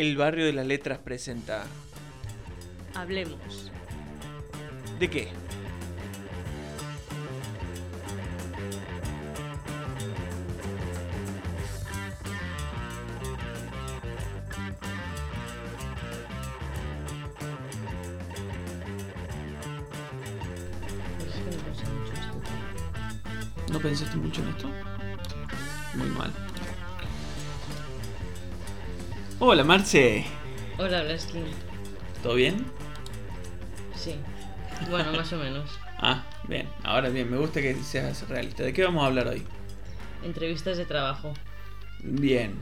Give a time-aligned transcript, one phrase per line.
[0.00, 1.66] El barrio de las letras presenta.
[2.94, 3.70] Hablemos.
[4.98, 5.28] ¿De qué?
[23.70, 24.70] ¿No pensaste mucho en esto?
[25.94, 26.49] Muy mal.
[29.40, 30.24] Hola, Marce.
[30.78, 31.44] Hola, Blaskin.
[32.22, 32.64] ¿Todo bien?
[33.96, 34.14] Sí.
[34.90, 35.70] Bueno, más o menos.
[36.02, 36.66] Ah, bien.
[36.82, 38.62] Ahora bien, me gusta que seas realista.
[38.62, 39.42] ¿De qué vamos a hablar hoy?
[40.24, 41.34] Entrevistas de trabajo.
[42.02, 42.54] Bien.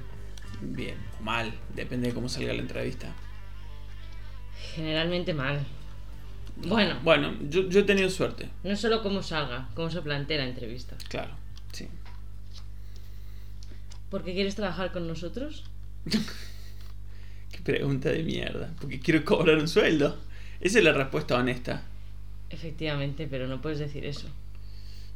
[0.61, 0.97] Bien.
[1.23, 1.55] Mal.
[1.73, 3.13] Depende de cómo salga la entrevista.
[4.75, 5.65] Generalmente mal.
[6.57, 8.49] Bueno, Bueno, yo, yo he tenido suerte.
[8.65, 10.97] no solo cómo salga, cómo se plantea la entrevista.
[11.09, 11.31] Claro.
[11.71, 11.87] Sí.
[14.11, 15.63] ¿Por qué quieres trabajar con nosotros?
[17.59, 18.73] Qué pregunta de mierda.
[18.81, 20.17] Porque quiero cobrar un sueldo.
[20.61, 21.83] Esa es la respuesta honesta.
[22.51, 24.29] Efectivamente, pero no puedes decir eso.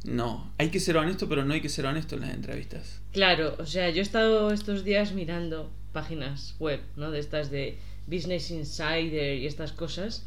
[0.03, 2.99] No, hay que ser honesto, pero no hay que ser honesto en las entrevistas.
[3.13, 7.11] Claro, o sea, yo he estado estos días mirando páginas web, ¿no?
[7.11, 7.77] De estas de
[8.07, 10.25] Business Insider y estas cosas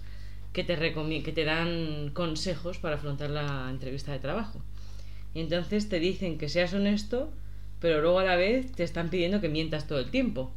[0.54, 4.62] que te que te dan consejos para afrontar la entrevista de trabajo.
[5.34, 7.30] Y entonces te dicen que seas honesto,
[7.78, 10.50] pero luego a la vez te están pidiendo que mientas todo el tiempo.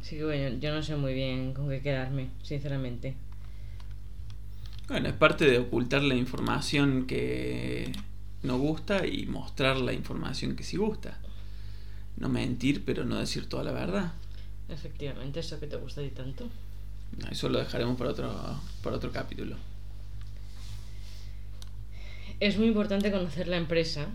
[0.00, 3.14] Así que bueno, yo no sé muy bien con qué quedarme, sinceramente.
[4.88, 7.90] Bueno, es parte de ocultar la información que
[8.42, 11.18] no gusta y mostrar la información que sí gusta.
[12.16, 14.12] No mentir, pero no decir toda la verdad.
[14.68, 16.48] Efectivamente, eso que te gusta ti tanto.
[17.30, 19.56] Eso lo dejaremos para otro, para otro capítulo.
[22.40, 24.06] Es muy importante conocer la empresa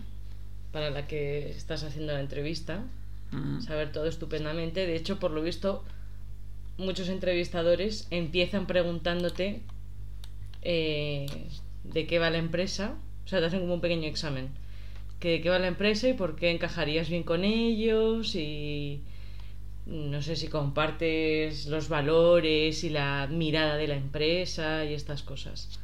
[0.72, 2.84] para la que estás haciendo la entrevista,
[3.32, 3.60] Mm.
[3.60, 4.86] saber todo estupendamente.
[4.86, 5.84] De hecho, por lo visto,
[6.78, 9.62] muchos entrevistadores empiezan preguntándote
[10.62, 11.26] eh,
[11.84, 12.96] de qué va la empresa.
[13.24, 14.48] O sea, te hacen como un pequeño examen.
[15.20, 19.02] Que de qué va la empresa y por qué encajarías bien con ellos y
[19.86, 25.80] no sé si compartes los valores y la mirada de la empresa y estas cosas.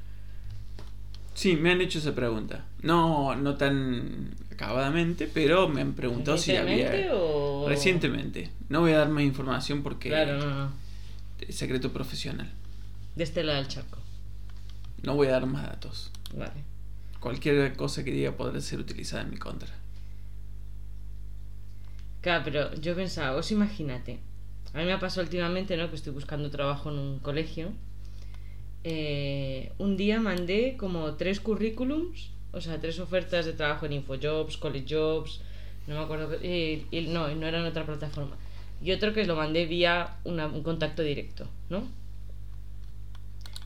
[1.36, 2.64] Sí, me han hecho esa pregunta.
[2.80, 6.88] No, no tan acabadamente, pero me han preguntado si había...
[6.90, 7.68] ¿Recientemente o...?
[7.68, 8.50] Recientemente.
[8.70, 10.72] No voy a dar más información porque Claro, no, no.
[11.40, 12.50] es secreto profesional.
[13.16, 13.98] De este lado del charco.
[15.02, 16.10] No voy a dar más datos.
[16.34, 16.64] Vale.
[17.20, 19.68] Cualquier cosa que diga podrá ser utilizada en mi contra.
[22.22, 24.20] Claro, pero yo pensaba, vos imagínate.
[24.74, 25.90] A mí me ha pasado últimamente, ¿no?
[25.90, 27.72] Que estoy buscando trabajo en un colegio.
[28.88, 34.56] Eh, un día mandé como tres currículums, o sea, tres ofertas de trabajo en Infojobs,
[34.58, 35.40] College Jobs,
[35.88, 38.36] no me acuerdo, y, y no, no era en otra plataforma.
[38.80, 41.82] Y otro que lo mandé vía una- un contacto directo, ¿no?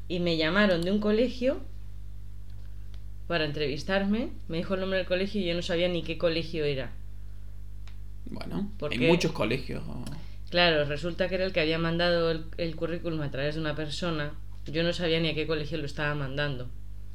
[0.09, 1.61] Y me llamaron de un colegio
[3.29, 6.65] para entrevistarme, me dijo el nombre del colegio y yo no sabía ni qué colegio
[6.65, 6.93] era.
[8.25, 9.83] Bueno, ¿Por hay muchos colegios.
[10.49, 13.77] Claro, resulta que era el que había mandado el, el currículum a través de una
[13.77, 14.33] persona.
[14.67, 16.69] Yo no sabía ni a qué colegio lo estaba mandando.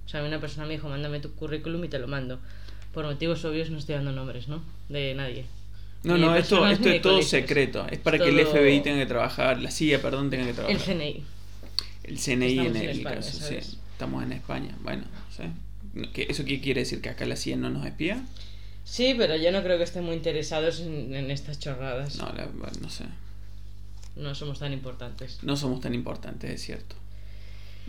[0.06, 2.40] O sea, una persona me dijo, mándame tu currículum y te lo mando.
[2.94, 4.64] Por motivos obvios no estoy dando nombres, ¿no?
[4.90, 5.46] De nadie.
[6.04, 7.30] No, no, esto, esto es todo colegios.
[7.30, 7.88] secreto.
[7.90, 10.82] Es para que el FBI tenga que trabajar, la CIA, perdón, tenga que El trabajar.
[10.86, 11.24] CNI.
[12.04, 13.56] El CNI en el España, caso, sí.
[13.56, 14.76] Estamos en España.
[14.82, 15.04] Bueno,
[15.36, 15.44] sí.
[16.14, 17.02] ¿Qué- ¿Eso qué quiere decir?
[17.02, 18.24] ¿Que acá la CIA no nos espía?
[18.84, 22.18] Sí, pero yo no creo que estén muy interesados en, en estas chorradas.
[22.18, 22.48] No, la-
[22.82, 23.06] no sé.
[24.16, 25.40] No somos tan importantes.
[25.42, 26.96] No somos tan importantes, es cierto.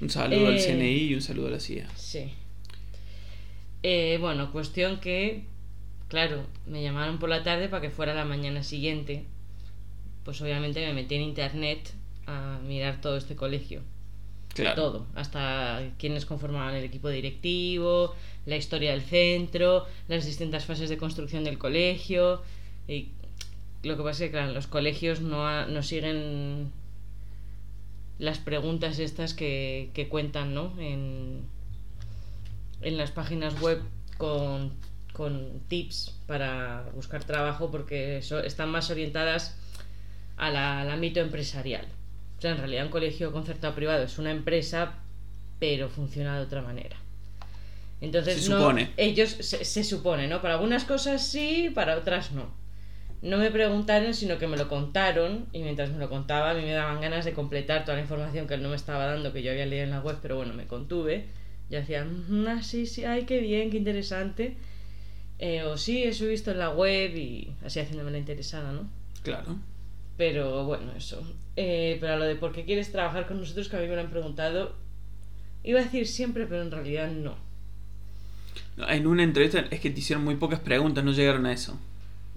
[0.00, 1.88] Un saludo al Eh, CNI y un saludo a la CIA.
[1.96, 2.30] Sí.
[3.82, 5.44] Eh, bueno, cuestión que,
[6.08, 9.24] claro, me llamaron por la tarde para que fuera la mañana siguiente.
[10.24, 11.92] Pues obviamente me metí en internet
[12.26, 13.82] a mirar todo este colegio.
[14.54, 14.74] Claro.
[14.74, 18.14] Todo, hasta quiénes conformaban el equipo directivo,
[18.46, 22.42] la historia del centro, las distintas fases de construcción del colegio.
[22.88, 23.10] Y
[23.82, 26.72] lo que pasa es que, claro, los colegios no, ha- no siguen
[28.18, 30.72] las preguntas estas que, que cuentan, ¿no?
[30.80, 31.42] En,
[32.82, 33.82] en las páginas web
[34.18, 34.72] con,
[35.12, 39.56] con tips para buscar trabajo porque so- están más orientadas
[40.36, 41.86] a la- al ámbito empresarial.
[42.38, 44.94] O sea, en realidad un colegio concertado privado es una empresa,
[45.58, 46.96] pero funciona de otra manera.
[48.02, 48.90] Entonces, Se no, supone.
[48.98, 50.42] ellos se, se supone, ¿no?
[50.42, 52.50] Para algunas cosas sí, para otras no.
[53.22, 56.62] No me preguntaron, sino que me lo contaron y mientras me lo contaba a mí
[56.62, 59.42] me daban ganas de completar toda la información que él no me estaba dando, que
[59.42, 61.26] yo había leído en la web, pero bueno, me contuve.
[61.70, 64.56] Yo hacía, "Mm, ah, sí, sí, ay, qué bien, qué interesante.
[65.38, 68.88] Eh, o sí, eso he visto en la web y así haciéndome la interesada, ¿no?
[69.22, 69.56] Claro.
[70.16, 71.22] Pero bueno, eso.
[71.56, 73.96] Eh, pero a lo de por qué quieres trabajar con nosotros, que a mí me
[73.96, 74.74] lo han preguntado,
[75.64, 77.34] iba a decir siempre, pero en realidad no.
[78.88, 81.78] En una entrevista es que te hicieron muy pocas preguntas, no llegaron a eso.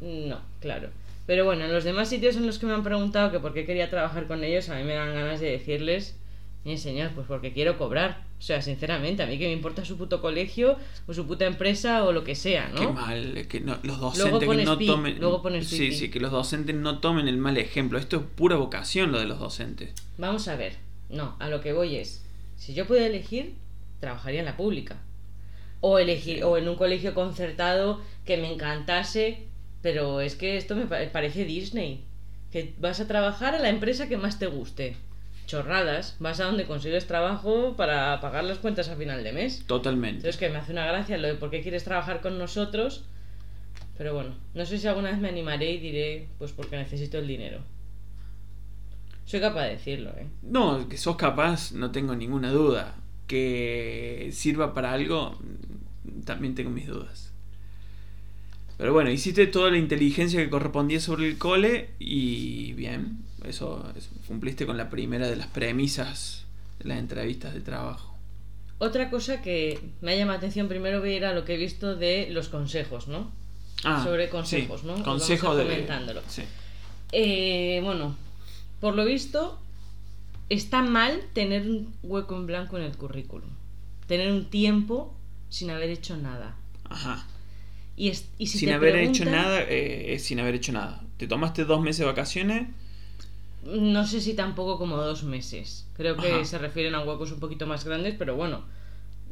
[0.02, 0.90] No, claro.
[1.26, 3.66] Pero bueno, en los demás sitios en los que me han preguntado que por qué
[3.66, 6.18] quería trabajar con ellos, a mí me dan ganas de decirles,
[6.66, 8.24] mi señor, pues porque quiero cobrar.
[8.40, 12.06] O sea, sinceramente, a mí que me importa su puto colegio o su puta empresa
[12.06, 12.80] o lo que sea, ¿no?
[12.80, 15.20] Qué mal, que no- los docentes que pones no pi, tomen.
[15.20, 18.00] luego pones sí, sí, que los docentes no tomen el mal ejemplo.
[18.00, 19.94] Esto es pura vocación lo de los docentes.
[20.18, 20.78] Vamos a ver.
[21.10, 22.24] No, a lo que voy es,
[22.56, 23.56] si yo pudiera elegir,
[24.00, 24.98] trabajaría en la pública.
[25.82, 29.48] O elegir, o en un colegio concertado que me encantase,
[29.82, 32.06] pero es que esto me pa- parece Disney.
[32.52, 34.96] Que vas a trabajar a la empresa que más te guste.
[35.46, 39.64] Chorradas, vas a donde consigues trabajo para pagar las cuentas a final de mes.
[39.68, 40.18] Totalmente.
[40.18, 43.04] Entonces que me hace una gracia lo de por qué quieres trabajar con nosotros.
[43.98, 47.28] Pero bueno, no sé si alguna vez me animaré y diré, pues porque necesito el
[47.28, 47.60] dinero.
[49.26, 50.28] Soy capaz de decirlo, ¿eh?
[50.42, 52.96] No, que sos capaz, no tengo ninguna duda.
[53.28, 55.38] Que sirva para algo,
[56.26, 57.29] también tengo mis dudas.
[58.80, 64.10] Pero bueno, hiciste toda la inteligencia que correspondía sobre el cole y bien, eso, eso,
[64.26, 66.46] cumpliste con la primera de las premisas
[66.80, 68.16] de las entrevistas de trabajo.
[68.78, 71.98] Otra cosa que me la atención, primero voy a ir a lo que he visto
[71.98, 73.30] de los consejos, ¿no?
[73.82, 75.04] Sobre consejos, sí, ¿no?
[75.04, 75.64] Consejos de...
[75.64, 76.22] comentándolo.
[76.30, 76.44] Sí.
[77.12, 78.16] Eh, bueno,
[78.80, 79.60] por lo visto,
[80.48, 83.50] está mal tener un hueco en blanco en el currículum.
[84.08, 85.14] Tener un tiempo
[85.50, 86.56] sin haber hecho nada.
[86.86, 87.28] Ajá.
[88.00, 91.04] Y, es- y si sin te haber hecho nada, eh, es sin haber hecho nada.
[91.18, 92.68] Te tomaste dos meses de vacaciones,
[93.64, 95.86] No sé si tampoco como dos meses.
[95.98, 96.46] Creo que Ajá.
[96.46, 98.64] se refieren a huecos un poquito más grandes, pero bueno,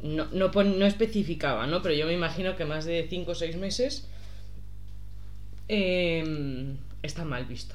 [0.02, 1.82] no, no, no especificaba, ¿no?
[1.82, 4.06] Pero yo me imagino que más de cinco o seis meses
[5.68, 7.74] eh, está mal visto.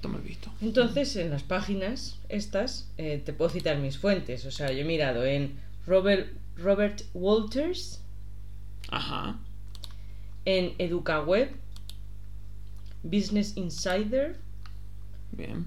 [0.00, 0.50] toma el visto.
[0.60, 4.44] Entonces, en las páginas estas, eh, te puedo citar mis fuentes.
[4.46, 8.00] O sea, yo he mirado en Robert, Robert Walters,
[8.90, 9.36] Ajá.
[10.46, 11.50] En EducaWeb,
[13.02, 14.36] Business Insider,
[15.32, 15.66] Bien.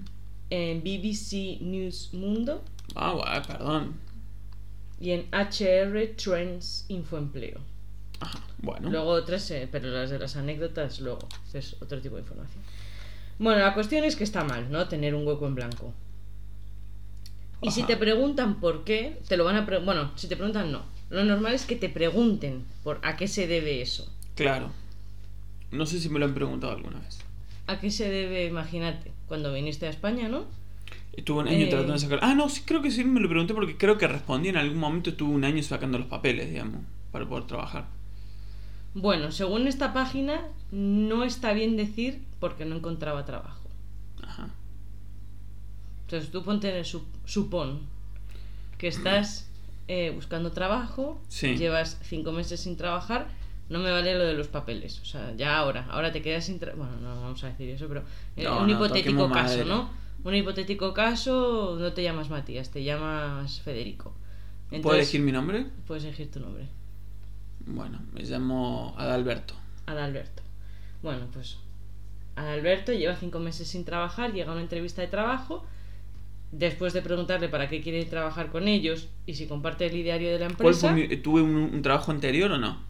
[0.50, 2.64] en BBC News Mundo
[2.96, 3.94] Ah, guay, perdón.
[5.00, 7.60] y en HR Trends Infoempleo.
[8.18, 8.40] Ajá.
[8.58, 8.90] Bueno.
[8.90, 12.62] Luego otras, eh, pero las de las anécdotas luego, es otro tipo de información.
[13.38, 14.88] Bueno, la cuestión es que está mal, ¿no?
[14.88, 15.94] Tener un hueco en blanco.
[17.62, 19.80] Y si te preguntan por qué, te lo van a...
[19.80, 20.82] bueno, si te preguntan, no.
[21.10, 24.10] Lo normal es que te pregunten por a qué se debe eso.
[24.44, 24.70] Claro.
[25.70, 27.20] No sé si me lo han preguntado alguna vez.
[27.66, 30.44] ¿A qué se debe, imagínate, cuando viniste a España, no?
[31.12, 31.68] Estuve un año Eh.
[31.68, 32.18] tratando de sacar.
[32.22, 34.78] Ah, no, sí, creo que sí me lo pregunté porque creo que respondí en algún
[34.78, 35.10] momento.
[35.10, 36.82] Estuve un año sacando los papeles, digamos,
[37.12, 37.86] para poder trabajar.
[38.94, 40.40] Bueno, según esta página,
[40.72, 43.68] no está bien decir porque no encontraba trabajo.
[44.22, 44.48] Ajá.
[46.02, 47.80] Entonces tú ponte en el sup- supón
[48.78, 49.46] que estás
[49.86, 51.56] eh, buscando trabajo, Sí.
[51.56, 53.28] llevas cinco meses sin trabajar,
[53.70, 55.00] no me vale lo de los papeles.
[55.00, 56.58] O sea, ya ahora, ahora te quedas sin.
[56.58, 58.04] Bueno, no vamos a decir eso, pero
[58.36, 59.64] eh, No, un no, hipotético caso.
[59.64, 59.90] ¿no?
[60.24, 64.14] Un hipotético caso, no te llamas Matías, te llamas Federico.
[64.68, 65.66] ¿Puedo Entonces, elegir mi nombre?
[65.86, 66.68] Puedes elegir tu nombre,
[67.66, 69.54] Bueno, me llamo Adalberto.
[69.86, 70.42] Adalberto.
[71.02, 71.58] Bueno, pues
[72.36, 75.64] Adalberto lleva cinco meses sin trabajar, llega a una entrevista de trabajo.
[76.52, 80.38] Después de preguntarle para qué quiere trabajar con ellos y si comparte el ideario de
[80.40, 82.89] la ¿Cuál empresa, ¿Tuve un, un trabajo anterior o no?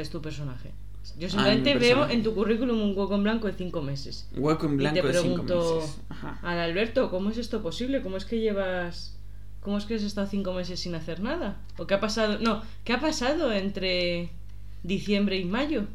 [0.00, 0.72] Es tu personaje.
[1.18, 4.28] Yo Ah, simplemente veo en tu currículum un hueco en blanco de cinco meses.
[4.36, 6.00] Hueco en Y blanco te de cinco pregunto, meses.
[6.08, 6.38] Ajá.
[6.42, 8.02] Adalberto, ¿cómo es esto posible?
[8.02, 9.14] ¿Cómo es que llevas...
[9.60, 11.60] ¿Cómo es que has estado cinco meses sin hacer nada?
[11.78, 12.38] ¿O qué ha pasado?
[12.40, 14.30] No, ¿qué ha pasado entre
[14.82, 15.86] diciembre y mayo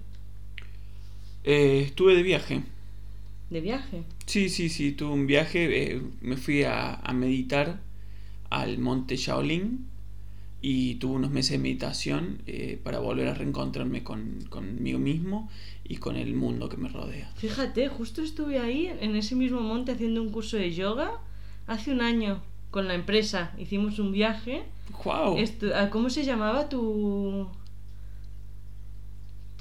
[1.43, 2.63] Eh, estuve de viaje.
[3.49, 4.03] de viaje?
[4.25, 5.93] Sí, sí, sí, tuve un viaje.
[5.95, 7.79] eh, me fui a, a meditar
[8.49, 9.87] al monte Shaolin
[10.65, 15.49] y tuve unos meses de meditación eh, para volver a reencontrarme con, conmigo mismo
[15.83, 17.29] y con el mundo que me rodea.
[17.35, 21.19] Fíjate, justo estuve ahí, en ese mismo monte, haciendo un curso de yoga
[21.67, 22.41] hace un año
[22.71, 23.53] con la empresa.
[23.59, 24.63] Hicimos un viaje.
[25.03, 25.37] ¡Wow!
[25.75, 27.49] Ah, ¿Cómo se llamaba tu...?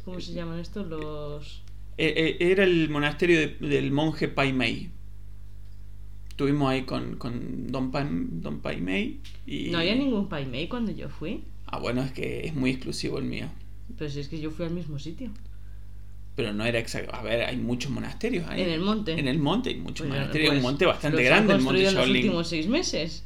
[0.04, 0.86] ¿Cómo se llaman estos?
[0.88, 1.62] Los...
[1.98, 4.90] Eh, eh, era el monasterio de- del monje Pai Mei.
[6.42, 9.70] Estuvimos ahí con, con Don, Pai, Don Pai Mei y...
[9.70, 11.44] No había ningún Pai Mei cuando yo fui.
[11.66, 13.46] Ah, bueno, es que es muy exclusivo el mío.
[13.96, 15.30] Pero si es que yo fui al mismo sitio.
[16.34, 17.14] Pero no era exacto.
[17.14, 18.62] A ver, hay muchos monasterios ahí.
[18.62, 19.12] En el monte.
[19.12, 20.48] En el monte hay muchos Pues, monasterios.
[20.50, 22.16] pues, un monte bastante grande, el monte en los Shaolin.
[22.24, 23.24] últimos seis meses.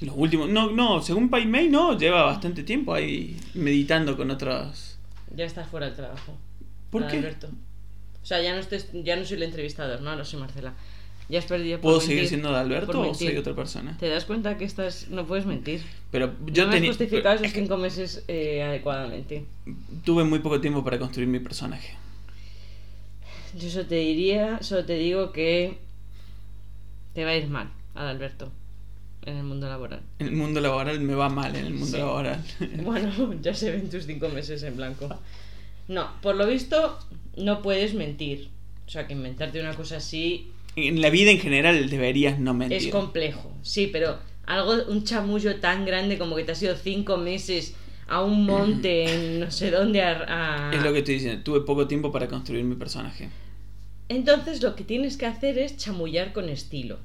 [0.00, 0.48] Los últimos.
[0.48, 1.98] No, no, según Pai Mei, no.
[1.98, 4.96] Lleva bastante tiempo ahí meditando con otros.
[5.34, 6.38] Ya estás fuera del trabajo.
[6.88, 7.16] ¿Por qué?
[7.16, 7.48] Alberto.
[8.22, 10.74] O sea, ya no, estés, ya no soy el entrevistador, no, ahora soy Marcela.
[11.28, 13.96] Ya has perdido ¿Puedo mentir, seguir siendo de Alberto o soy otra persona?
[13.98, 15.82] ¿Te das cuenta que estás, no puedes mentir?
[16.10, 19.44] Pero yo no teni- justificado esos cinco meses eh, adecuadamente.
[20.04, 21.96] tuve muy poco tiempo para construir mi personaje.
[23.58, 25.78] Yo solo te diría, solo te digo que
[27.14, 28.50] te va a ir mal, Adalberto,
[29.26, 30.00] en el mundo laboral.
[30.18, 31.96] En el mundo laboral me va mal, en el mundo Sí.
[31.98, 32.42] laboral.
[32.82, 35.08] Bueno, ya se ven tus cinco meses en blanco.
[35.88, 36.98] No, por lo visto
[37.36, 38.48] no puedes mentir.
[38.86, 42.78] O sea, que inventarte una cosa así en la vida en general deberías no mentir.
[42.78, 43.52] es complejo.
[43.62, 47.74] Sí, pero algo, un chamullo tan grande como que te has ido cinco meses
[48.08, 50.68] a un monte en no sé dónde a...
[50.70, 51.42] a- Es lo que estoy diciendo.
[51.42, 53.28] Tuve poco tiempo para construir mi personaje.
[54.08, 56.98] Entonces lo que tienes que hacer es chamullar con estilo.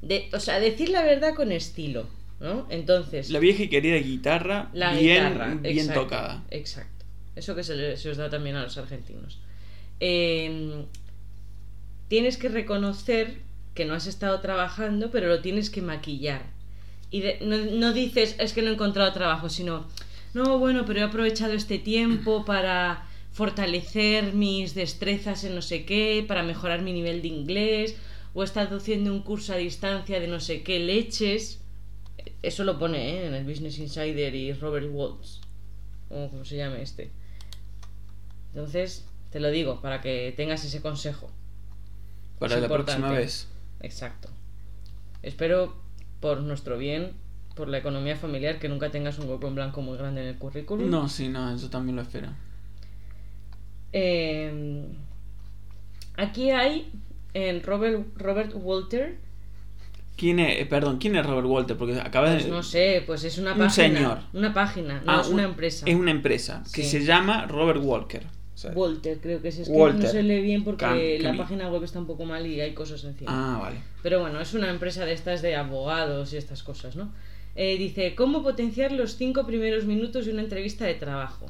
[0.00, 2.06] De, o sea, decir la verdad con estilo,
[2.40, 2.66] ¿no?
[2.70, 3.30] Entonces...
[3.30, 6.44] La vieja y querida guitarra, La bien, guitarra, bien exacto, tocada.
[6.50, 7.04] Exacto.
[7.34, 9.38] Eso que se, se os da también a los argentinos.
[10.00, 10.84] Eh,
[12.08, 13.38] tienes que reconocer
[13.74, 16.42] que no has estado trabajando, pero lo tienes que maquillar.
[17.10, 19.86] Y de- no, dices, es que no he encontrado trabajo, sino,
[20.34, 26.24] no, bueno, pero he aprovechado este tiempo para fortalecer mis destrezas en no sé qué,
[26.26, 27.96] para mejorar mi nivel de inglés,
[28.34, 31.60] o he haciendo un curso a distancia de no sé qué leches.
[32.42, 33.26] Eso lo pone ¿eh?
[33.26, 35.40] en el Business Insider y Robert Waltz,
[36.10, 37.10] o como se llame este.
[38.54, 41.30] Entonces, te lo digo, para que tengas ese consejo.
[42.38, 43.00] Para Es la importante.
[43.00, 43.48] próxima vez.
[43.80, 44.28] Exacto.
[45.22, 45.74] Espero,
[46.20, 47.12] por nuestro bien,
[47.54, 50.36] por la economía familiar, que nunca tengas un hueco en blanco muy grande en el
[50.38, 50.88] currículum.
[50.90, 52.28] No, sí, no, yo también lo espero.
[53.92, 54.86] Eh,
[56.16, 56.90] aquí hay
[57.34, 59.16] en Robert, Robert Walter,
[60.16, 61.76] ¿Quién es, eh, perdón, quién es Robert Walter?
[61.76, 62.50] Porque acaba pues de...
[62.50, 63.70] no sé, pues es una Un página.
[63.70, 64.18] señor.
[64.32, 65.86] Una página, no Ah, es un- una empresa.
[65.86, 66.88] Es una empresa que Sí.
[66.88, 68.26] se llama Robert Walker.
[68.58, 70.04] O sea, Walter, creo que es, es que Walter.
[70.06, 72.74] no se lee bien porque Cam- la página web está un poco mal y hay
[72.74, 73.30] cosas encima.
[73.32, 73.76] Ah, vale.
[74.02, 77.12] Pero bueno, es una empresa de estas de abogados y estas cosas, ¿no?
[77.54, 81.46] Eh, dice, ¿cómo potenciar los cinco primeros minutos de una entrevista de trabajo?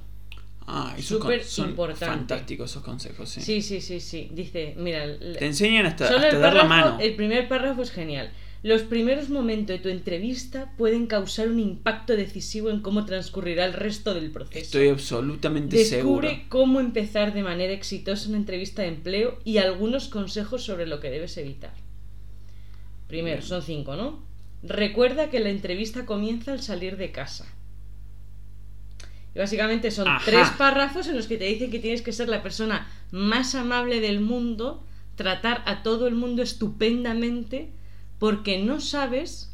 [0.67, 2.05] Ah, esos Súper importante.
[2.05, 3.41] fantásticos esos consejos, sí.
[3.41, 4.29] Sí, sí, sí, sí.
[4.35, 6.99] Dice, mira, Te enseñan hasta, solo hasta el dar la párrafo- mano.
[7.01, 8.31] El primer párrafo es genial.
[8.63, 13.73] Los primeros momentos de tu entrevista pueden causar un impacto decisivo en cómo transcurrirá el
[13.73, 14.59] resto del proceso.
[14.59, 16.45] Estoy absolutamente Descubre seguro.
[16.49, 21.09] cómo empezar de manera exitosa una entrevista de empleo y algunos consejos sobre lo que
[21.11, 21.73] debes evitar.
[23.07, 23.49] Primero, Bien.
[23.49, 24.23] son cinco, ¿no?
[24.65, 27.47] Recuerda que la entrevista comienza al salir de casa.
[29.37, 30.23] Y básicamente son Ajá.
[30.25, 34.01] tres párrafos en los que te dicen que tienes que ser la persona más amable
[34.01, 34.83] del mundo,
[35.15, 37.71] tratar a todo el mundo estupendamente,
[38.19, 39.53] porque no sabes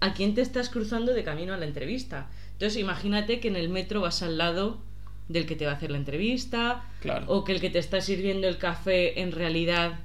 [0.00, 2.28] a quién te estás cruzando de camino a la entrevista.
[2.52, 4.80] Entonces, imagínate que en el metro vas al lado
[5.28, 7.24] del que te va a hacer la entrevista, Claro.
[7.28, 10.00] o que el que te está sirviendo el café en realidad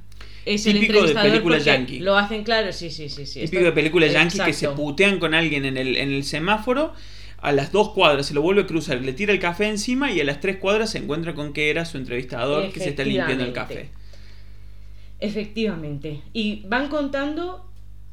[0.46, 2.00] es el Típico de entrevistador película porque yankee.
[2.00, 3.26] Lo hacen claro, sí, sí, sí.
[3.26, 3.42] sí.
[3.42, 6.94] Típico Esto- de película yankee que se putean con alguien en el, en el semáforo.
[7.40, 10.20] A las dos cuadras se lo vuelve a cruzar, le tira el café encima y
[10.20, 13.44] a las tres cuadras se encuentra con que era su entrevistador que se está limpiando
[13.44, 13.90] el café.
[15.20, 16.22] Efectivamente.
[16.34, 17.70] Y van contando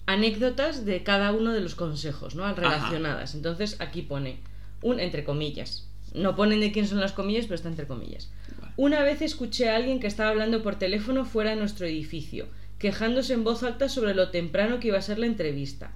[0.06, 2.52] anécdotas de cada uno de los consejos, ¿no?
[2.54, 3.34] Relacionadas.
[3.34, 4.38] Entonces aquí pone
[4.82, 5.88] un entre comillas.
[6.14, 8.30] No ponen de quién son las comillas, pero está entre comillas.
[8.60, 8.72] Vale.
[8.76, 12.46] Una vez escuché a alguien que estaba hablando por teléfono fuera de nuestro edificio,
[12.78, 15.92] quejándose en voz alta sobre lo temprano que iba a ser la entrevista.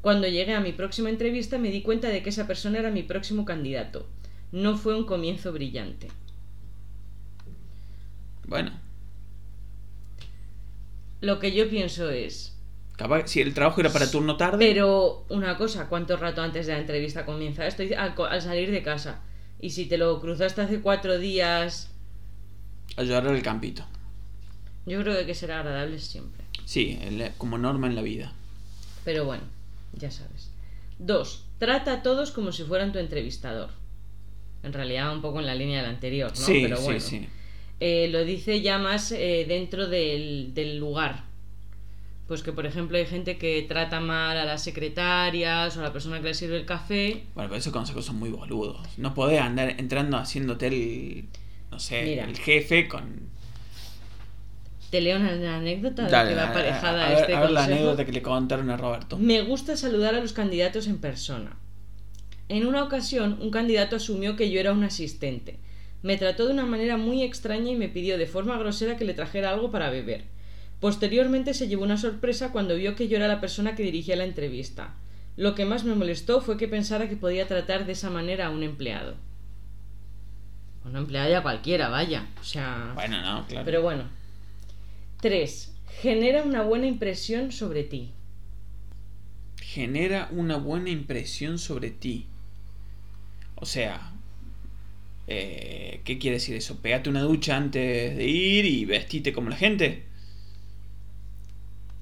[0.00, 3.02] Cuando llegué a mi próxima entrevista me di cuenta de que esa persona era mi
[3.02, 4.06] próximo candidato.
[4.52, 6.08] No fue un comienzo brillante.
[8.46, 8.70] Bueno,
[11.20, 12.56] Lo que yo pienso es,
[13.26, 16.78] si el trabajo era para turno tarde, Pero una cosa, ¿cuánto rato antes de la
[16.80, 17.82] entrevista comienza esto?
[17.96, 19.20] Al, al salir de casa.
[19.60, 21.90] Y si te lo cruzaste hace cuatro días,
[22.96, 23.84] ayudar al campito.
[24.86, 26.44] yo creo que hay que ser agradables siempre.
[26.64, 26.98] Sí,
[27.38, 28.32] como norma en la vida.
[29.04, 29.44] Pero bueno,
[29.92, 30.50] ya sabes.
[30.98, 33.70] Dos, trata a todos como si fueran tu entrevistador.
[34.62, 36.44] En realidad un poco en la línea del anterior, ¿no?
[36.46, 37.28] sí, Pero sí, sí.
[37.80, 41.24] Eh, lo dice ya más eh, dentro del, del lugar.
[42.26, 45.92] Pues que, por ejemplo, hay gente que trata mal a las secretarias o a la
[45.92, 47.22] persona que le sirve el café.
[47.34, 48.78] Bueno, pero esos consejos son muy boludos.
[48.96, 51.24] No podés andar entrando haciéndote el,
[51.70, 52.24] no sé, Mira.
[52.24, 53.34] el jefe con...
[54.90, 57.40] Te leo una, anécdota de Dale, que va a- aparejada a, a ver- este a
[57.40, 57.78] ver la consejo.
[57.80, 59.18] anécdota que le contaron a Roberto.
[59.18, 61.56] Me gusta saludar a los candidatos en persona.
[62.48, 65.58] En una ocasión, un candidato asumió que yo era un asistente.
[66.06, 69.12] Me trató de una manera muy extraña y me pidió de forma grosera que le
[69.12, 70.22] trajera algo para beber.
[70.78, 74.22] Posteriormente se llevó una sorpresa cuando vio que yo era la persona que dirigía la
[74.22, 74.94] entrevista.
[75.36, 78.50] Lo que más me molestó fue que pensara que podía tratar de esa manera a
[78.50, 79.16] un empleado.
[80.84, 82.28] una empleada ya cualquiera, vaya.
[82.40, 82.92] O sea.
[82.94, 83.64] Bueno, no, claro.
[83.64, 84.04] Pero bueno.
[85.22, 85.74] 3.
[86.02, 88.12] Genera una buena impresión sobre ti.
[89.56, 92.26] Genera una buena impresión sobre ti.
[93.56, 94.12] O sea,
[95.26, 96.80] eh, ¿qué quiere decir eso?
[96.80, 100.04] Pégate una ducha antes de ir y vestite como la gente.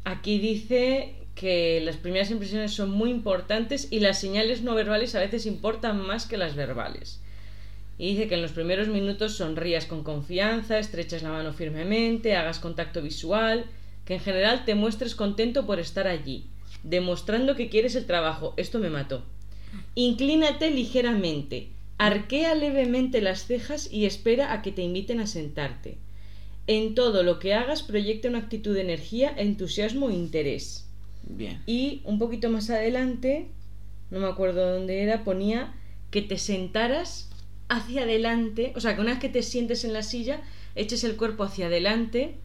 [0.05, 5.21] Aquí dice que las primeras impresiones son muy importantes y las señales no verbales a
[5.21, 7.21] veces importan más que las verbales.
[7.97, 12.59] Y dice que en los primeros minutos sonrías con confianza, estrechas la mano firmemente, hagas
[12.59, 13.65] contacto visual,
[14.05, 16.47] que en general te muestres contento por estar allí,
[16.83, 18.53] demostrando que quieres el trabajo.
[18.57, 19.25] Esto me mató.
[19.95, 21.69] Inclínate ligeramente,
[22.07, 25.99] arquea levemente las cejas y espera a que te inviten a sentarte.
[26.67, 30.89] En todo lo que hagas proyecta una actitud de energía, entusiasmo e interés.
[31.23, 31.63] Bien.
[31.67, 33.49] Y un poquito más adelante,
[34.11, 35.75] no me acuerdo dónde era, ponía
[36.11, 37.31] que te sentaras
[37.69, 40.43] hacia adelante, o sea, que una vez que te sientes en la silla,
[40.75, 42.37] eches el cuerpo hacia adelante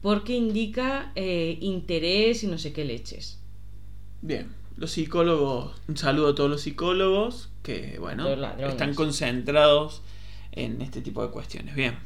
[0.00, 3.38] porque indica eh, interés y no sé qué leches.
[4.20, 4.61] Bien.
[4.76, 8.28] Los psicólogos, un saludo a todos los psicólogos que, bueno,
[8.66, 10.02] están concentrados
[10.52, 11.74] en este tipo de cuestiones.
[11.74, 11.96] Bien.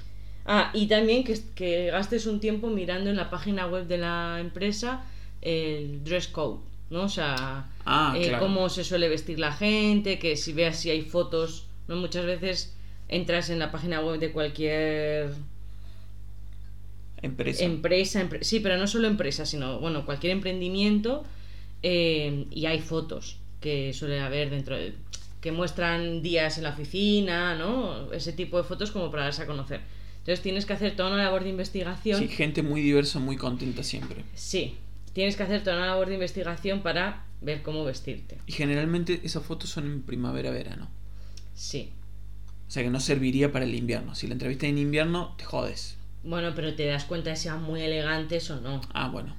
[0.45, 4.39] Ah, y también que, que gastes un tiempo mirando en la página web de la
[4.41, 5.05] empresa
[5.43, 7.03] el dress code, ¿no?
[7.05, 8.45] O sea, Ah, eh, claro.
[8.45, 11.97] cómo se suele vestir la gente, que si veas si hay fotos, ¿no?
[11.97, 12.75] Muchas veces
[13.09, 15.33] entras en la página web de cualquier
[17.23, 17.65] Empresa.
[17.65, 21.25] empresa, empre- sí, pero no solo empresa, sino, bueno, cualquier emprendimiento
[21.83, 24.95] eh, y hay fotos que suele haber dentro de,
[25.41, 28.13] que muestran días en la oficina, ¿no?
[28.13, 29.81] Ese tipo de fotos como para darse a conocer.
[30.19, 32.19] Entonces tienes que hacer toda una labor de investigación.
[32.21, 34.25] Sí, gente muy diversa, muy contenta siempre.
[34.35, 34.77] Sí,
[35.13, 38.39] tienes que hacer toda una labor de investigación para ver cómo vestirte.
[38.47, 40.89] Y generalmente esas fotos son en primavera-verano.
[41.55, 41.93] Sí.
[42.67, 44.17] O sea que no serviría para el invierno.
[44.17, 45.97] Si la entrevista en invierno, te jodes.
[46.25, 49.37] Bueno, pero te das cuenta de si sean muy elegantes o no, Ah, bueno.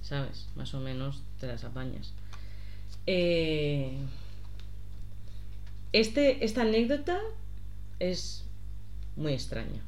[0.00, 0.48] ¿sabes?
[0.56, 2.12] Más o menos te las apañas.
[3.06, 3.92] Eh,
[5.92, 7.18] Este, esta anécdota
[8.00, 8.44] es
[9.16, 9.80] muy extraña.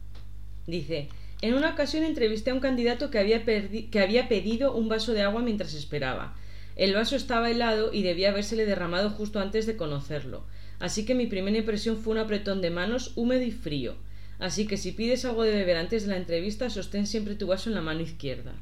[0.67, 1.09] Dice,
[1.43, 5.21] en una ocasión entrevisté a un candidato que había, que había pedido un vaso de
[5.21, 6.35] agua mientras esperaba.
[6.77, 10.47] El vaso estaba helado y debía habérsele derramado justo antes de conocerlo.
[10.79, 13.97] Así que mi primera impresión fue un apretón de manos húmedo y frío.
[14.39, 17.69] Así que si pides algo de beber antes de la entrevista, sostén siempre tu vaso
[17.69, 18.55] en la mano izquierda.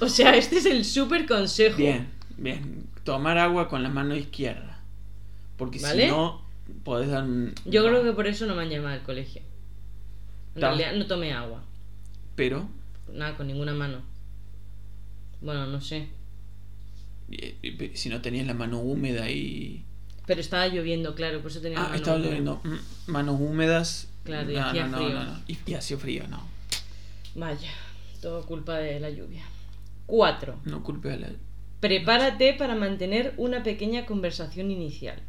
[0.00, 1.76] O sea, este es el súper consejo.
[1.76, 2.86] Bien, bien.
[3.04, 4.80] Tomar agua con la mano izquierda.
[5.56, 6.04] Porque ¿Vale?
[6.04, 6.42] si no,
[6.84, 7.54] podés dar un...
[7.64, 9.42] Yo creo que por eso no me han llamado al colegio.
[10.54, 10.68] En Ta.
[10.68, 11.62] realidad no tomé agua.
[12.34, 12.68] Pero,
[13.12, 14.00] Nada, con ninguna mano.
[15.40, 16.08] Bueno, no sé.
[17.94, 19.84] si no tenías la mano húmeda y...
[20.26, 22.30] Pero estaba lloviendo, claro, por eso tenía Ah, mano estaba húmeda.
[22.30, 22.60] lloviendo.
[22.64, 24.08] Mm, Manos húmedas.
[24.24, 25.20] Claro, y no, hacía no, frío.
[25.48, 26.42] Y, y hacía frío, no.
[27.34, 27.70] Vaya,
[28.24, 29.44] todo culpa de la lluvia.
[30.06, 30.60] 4.
[30.64, 31.28] No culpe a la...
[31.80, 35.20] Prepárate para mantener una pequeña conversación inicial.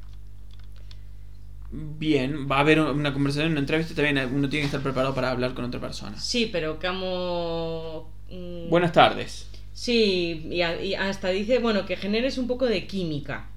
[1.72, 5.32] Bien, va a haber una conversación, una entrevista, también uno tiene que estar preparado para
[5.32, 6.18] hablar con otra persona.
[6.18, 8.10] Sí, pero como...
[8.32, 9.50] mm, Buenas tardes.
[9.74, 13.50] Sí, y, a- y hasta dice, bueno, que generes un poco de química.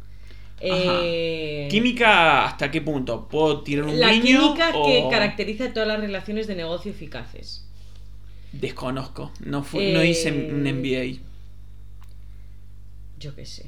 [0.60, 3.28] Eh, ¿Química hasta qué punto?
[3.28, 7.64] ¿Puedo tirar un La guiño química que caracteriza todas las relaciones de negocio eficaces.
[8.52, 9.32] Desconozco.
[9.44, 11.20] No, fu- no hice Eh, un MBA.
[13.18, 13.66] Yo qué sé.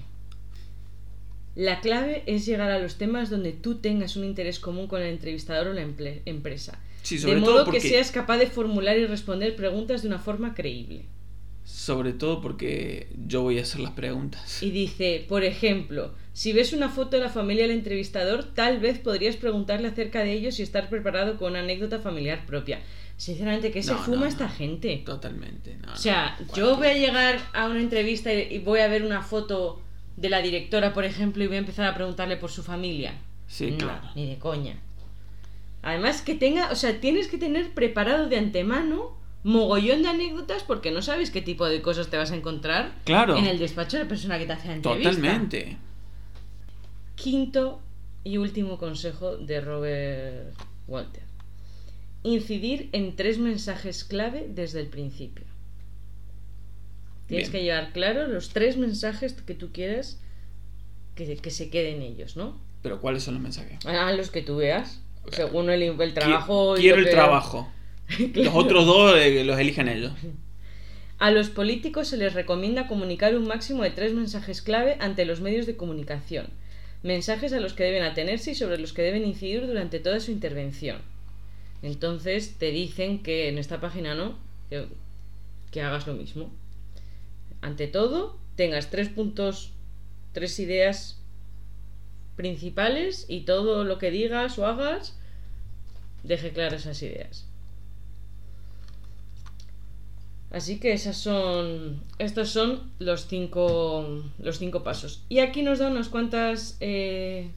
[1.57, 5.09] La clave es llegar a los temas donde tú tengas un interés común con el
[5.09, 6.79] entrevistador o la empresa.
[7.03, 7.81] Sí, De sobre modo todo que porque...
[7.89, 11.07] seas capaz de formular y responder preguntas de una forma creíble.
[11.65, 14.63] Sobre todo porque yo voy a hacer las preguntas.
[14.63, 18.99] Y dice, por ejemplo, si ves una foto de la familia del entrevistador, tal vez
[18.99, 22.81] podrías preguntarle acerca de ellos y estar preparado con una anécdota familiar propia.
[23.21, 24.51] Sinceramente, ¿qué se No, fuma no, esta no.
[24.55, 25.03] gente?
[25.05, 25.77] Totalmente.
[25.93, 29.21] O sea, yo voy a llegar a una entrevista y y voy a ver una
[29.21, 29.79] foto
[30.17, 33.13] de la directora, por ejemplo, y voy a empezar a preguntarle por su familia.
[33.47, 34.09] Sí, no, claro.
[34.15, 34.77] ni de coña.
[35.83, 40.91] Además que tenga, o sea, tienes que tener preparado de antemano mogollón de anécdotas porque
[40.91, 43.37] no sabes qué tipo de cosas te vas a encontrar Claro.
[43.37, 45.11] en el despacho de la persona que te hace la entrevista.
[45.11, 45.77] Totalmente.
[47.17, 47.81] Quinto
[48.25, 50.55] y último consejo de Robert
[50.89, 51.20] Walter.
[52.23, 55.45] Incidir en tres mensajes clave desde el principio.
[57.27, 57.53] Tienes Bien.
[57.53, 60.21] que llevar claro los tres mensajes que tú quieras
[61.15, 62.61] que, que se queden ellos, ¿no?
[62.83, 63.85] Pero ¿cuáles son los mensajes?
[63.87, 66.75] A los que tú veas, según el, el trabajo.
[66.77, 67.71] Quiero el trabajo.
[68.35, 70.13] Los otros dos eh, los eligen ellos.
[71.19, 75.41] A los políticos se les recomienda comunicar un máximo de tres mensajes clave ante los
[75.41, 76.49] medios de comunicación.
[77.03, 80.33] Mensajes a los que deben atenerse y sobre los que deben incidir durante toda su
[80.33, 80.99] intervención.
[81.83, 84.39] Entonces te dicen que en esta página no,
[84.69, 86.51] que, hagas lo mismo.
[87.61, 89.73] Ante todo, tengas tres puntos,
[90.33, 91.19] tres ideas
[92.37, 95.17] principales y todo lo que digas o hagas
[96.23, 97.47] deje claras esas ideas.
[100.51, 102.03] Así que esas son.
[102.19, 104.25] Estos son los cinco.
[104.39, 105.23] los cinco pasos.
[105.29, 106.77] Y aquí nos da unas cuantas.
[106.81, 107.51] eh,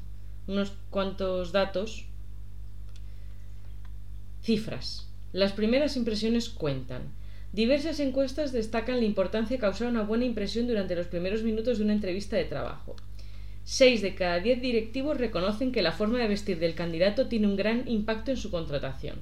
[0.48, 2.06] unos cuantos datos.
[4.44, 5.08] Cifras.
[5.32, 7.04] Las primeras impresiones cuentan.
[7.54, 11.86] Diversas encuestas destacan la importancia de causar una buena impresión durante los primeros minutos de
[11.86, 12.96] una entrevista de trabajo.
[13.64, 17.56] Seis de cada diez directivos reconocen que la forma de vestir del candidato tiene un
[17.56, 19.22] gran impacto en su contratación.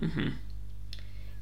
[0.00, 0.30] Ujú.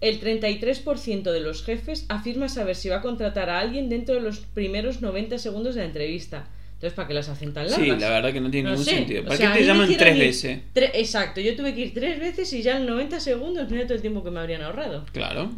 [0.01, 4.23] El 33% de los jefes afirma saber si va a contratar a alguien dentro de
[4.23, 6.49] los primeros 90 segundos de la entrevista.
[6.83, 7.81] Entonces, ¿para qué las hacen tan largas?
[7.81, 9.23] Sí, la verdad que no tiene No ningún sé, sentido.
[9.23, 10.61] o ¿Para sea, qué te llaman tres veces?
[10.75, 13.95] tre- Exacto, yo tuve que ir tres veces y ya en 90 segundos, mira todo
[13.95, 15.07] el tiempo que me habrían ahorrado.
[15.13, 15.53] Claro.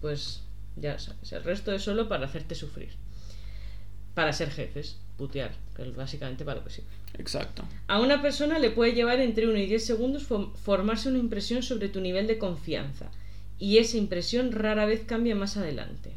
[0.00, 0.40] Pues
[0.76, 2.88] ya sabes, el resto es solo para hacerte sufrir.
[4.14, 6.88] Para ser jefes, putear, que es básicamente para lo que sirve.
[7.18, 7.62] Exacto.
[7.86, 11.62] A una persona le puede llevar entre 1 y 10 segundos fo- formarse una impresión
[11.62, 13.10] sobre tu nivel de confianza.
[13.58, 16.12] Y esa impresión rara vez cambia más adelante.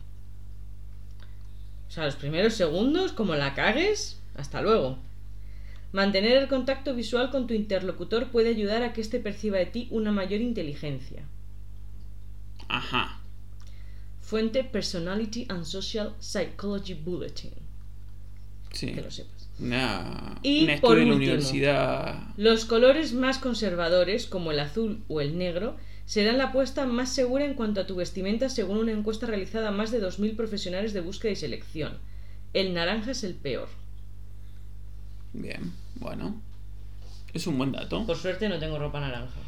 [1.89, 4.97] O sea, los primeros segundos, como la cagues, hasta luego.
[5.91, 9.87] Mantener el contacto visual con tu interlocutor puede ayudar a que éste perciba de ti
[9.91, 11.23] una mayor inteligencia.
[12.67, 13.19] Ajá.
[14.21, 17.51] Fuente Personality and Social Psychology Bulletin.
[18.73, 18.91] Sí.
[18.91, 19.49] Que lo sepas.
[19.59, 21.15] Una, Y por último.
[21.15, 22.19] universidad.
[22.35, 27.45] Los colores más conservadores, como el azul o el negro, serán la apuesta más segura
[27.45, 31.01] en cuanto a tu vestimenta según una encuesta realizada a más de 2.000 profesionales de
[31.01, 31.97] búsqueda y selección.
[32.53, 33.69] El naranja es el peor.
[35.33, 36.41] Bien, bueno.
[37.33, 38.05] Es un buen dato.
[38.05, 39.39] Por suerte no tengo ropa naranja.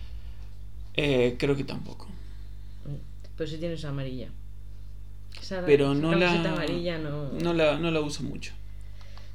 [0.95, 2.07] Eh, creo que tampoco.
[3.37, 4.27] Pero sí tienes amarilla.
[5.41, 7.31] Esa Pero esa no la, amarilla no...
[7.31, 7.77] no la.
[7.77, 8.51] No la uso mucho.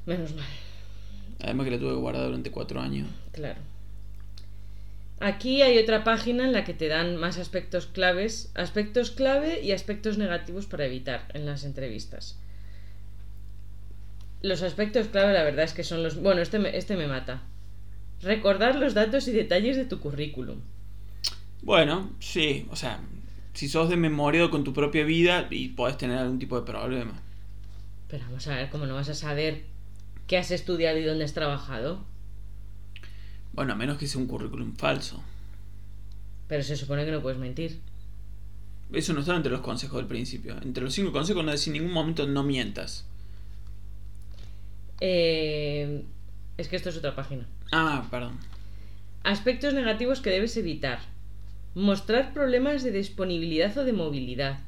[0.05, 0.45] Menos mal,
[1.41, 3.07] Además que la tuve que guardar durante cuatro años.
[3.31, 3.59] claro.
[5.21, 9.71] Aquí hay otra página en la que te dan más aspectos claves, aspectos clave y
[9.71, 12.37] aspectos negativos para evitar en las entrevistas.
[14.41, 16.21] Los aspectos clave, la verdad es que son los.
[16.21, 17.43] Bueno, este me, este me mata.
[18.21, 20.59] Recordar los datos y detalles de tu currículum.
[21.61, 22.99] Bueno, sí, o sea,
[23.53, 27.21] si sos de memoria con tu propia vida y podés tener algún tipo de problema.
[28.07, 29.63] Pero vamos a ver, ¿cómo no vas a saber
[30.27, 32.03] qué has estudiado y dónde has trabajado?
[33.53, 35.23] Bueno, a menos que sea un currículum falso.
[36.47, 37.79] Pero se supone que no puedes mentir.
[38.91, 40.55] Eso no estaba entre los consejos del principio.
[40.61, 43.05] Entre los cinco consejos no decís en ningún momento no mientas.
[45.01, 46.03] Eh,
[46.57, 47.47] es que esto es otra página.
[47.71, 48.39] Ah, perdón.
[49.23, 50.99] Aspectos negativos que debes evitar.
[51.73, 54.59] Mostrar problemas de disponibilidad o de movilidad.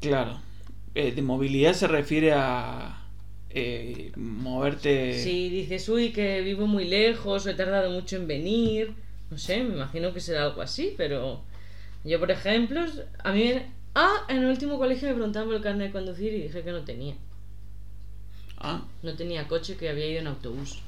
[0.00, 0.40] Claro.
[0.94, 3.06] Eh, de movilidad se refiere a
[3.50, 5.18] eh, moverte.
[5.18, 8.94] Si dices, uy, que vivo muy lejos o he tardado mucho en venir,
[9.30, 11.42] no sé, me imagino que será algo así, pero
[12.04, 12.80] yo, por ejemplo,
[13.22, 13.54] a mí...
[13.94, 16.70] Ah, en el último colegio me preguntaban por el carnet de conducir y dije que
[16.70, 17.14] no tenía.
[18.60, 20.80] Ah, No tenía coche, que había ido en autobús.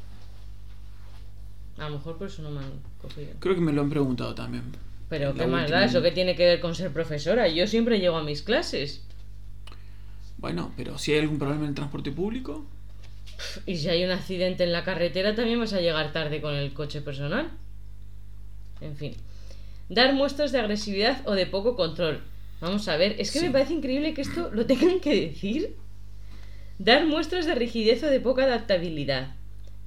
[1.79, 3.31] A lo mejor por eso no me han cogido.
[3.39, 4.65] creo que me lo han preguntado también.
[5.09, 7.49] Pero qué da, eso que tiene que ver con ser profesora.
[7.49, 9.03] Yo siempre llego a mis clases.
[10.37, 12.65] Bueno, pero si hay algún problema en el transporte público,
[13.67, 16.73] Y si hay un accidente en la carretera, también vas a llegar tarde con el
[16.75, 17.51] coche personal.
[18.81, 19.15] En fin.
[19.89, 22.23] Dar muestras de agresividad o de poco control.
[22.61, 23.47] Vamos a ver, es que Sí.
[23.47, 25.77] me parece increíble que esto lo tengan que decir.
[26.81, 29.35] Dar muestras de rigidez o de poca adaptabilidad.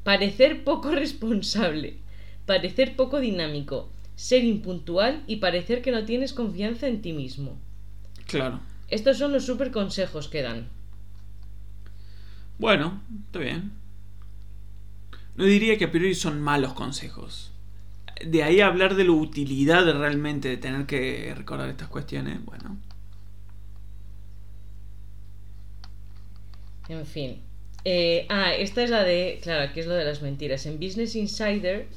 [0.03, 1.97] Parecer poco responsable.
[2.45, 3.89] Parecer poco dinámico.
[4.15, 7.58] Ser impuntual y parecer que no tienes confianza en ti mismo.
[8.27, 8.60] claro.
[8.89, 10.67] Estos son los super consejos que dan.
[12.60, 13.71] Bueno, está bien.
[15.36, 17.51] No diría que a priori son malos consejos.
[18.23, 22.77] De ahí hablar de la utilidad de realmente de tener que recordar estas cuestiones, bueno.
[26.89, 27.41] En fin.
[27.86, 29.39] Eh, ah, esta es la de.
[29.41, 30.65] Claro, aquí es lo de las mentiras.
[30.65, 31.88] En Business Insider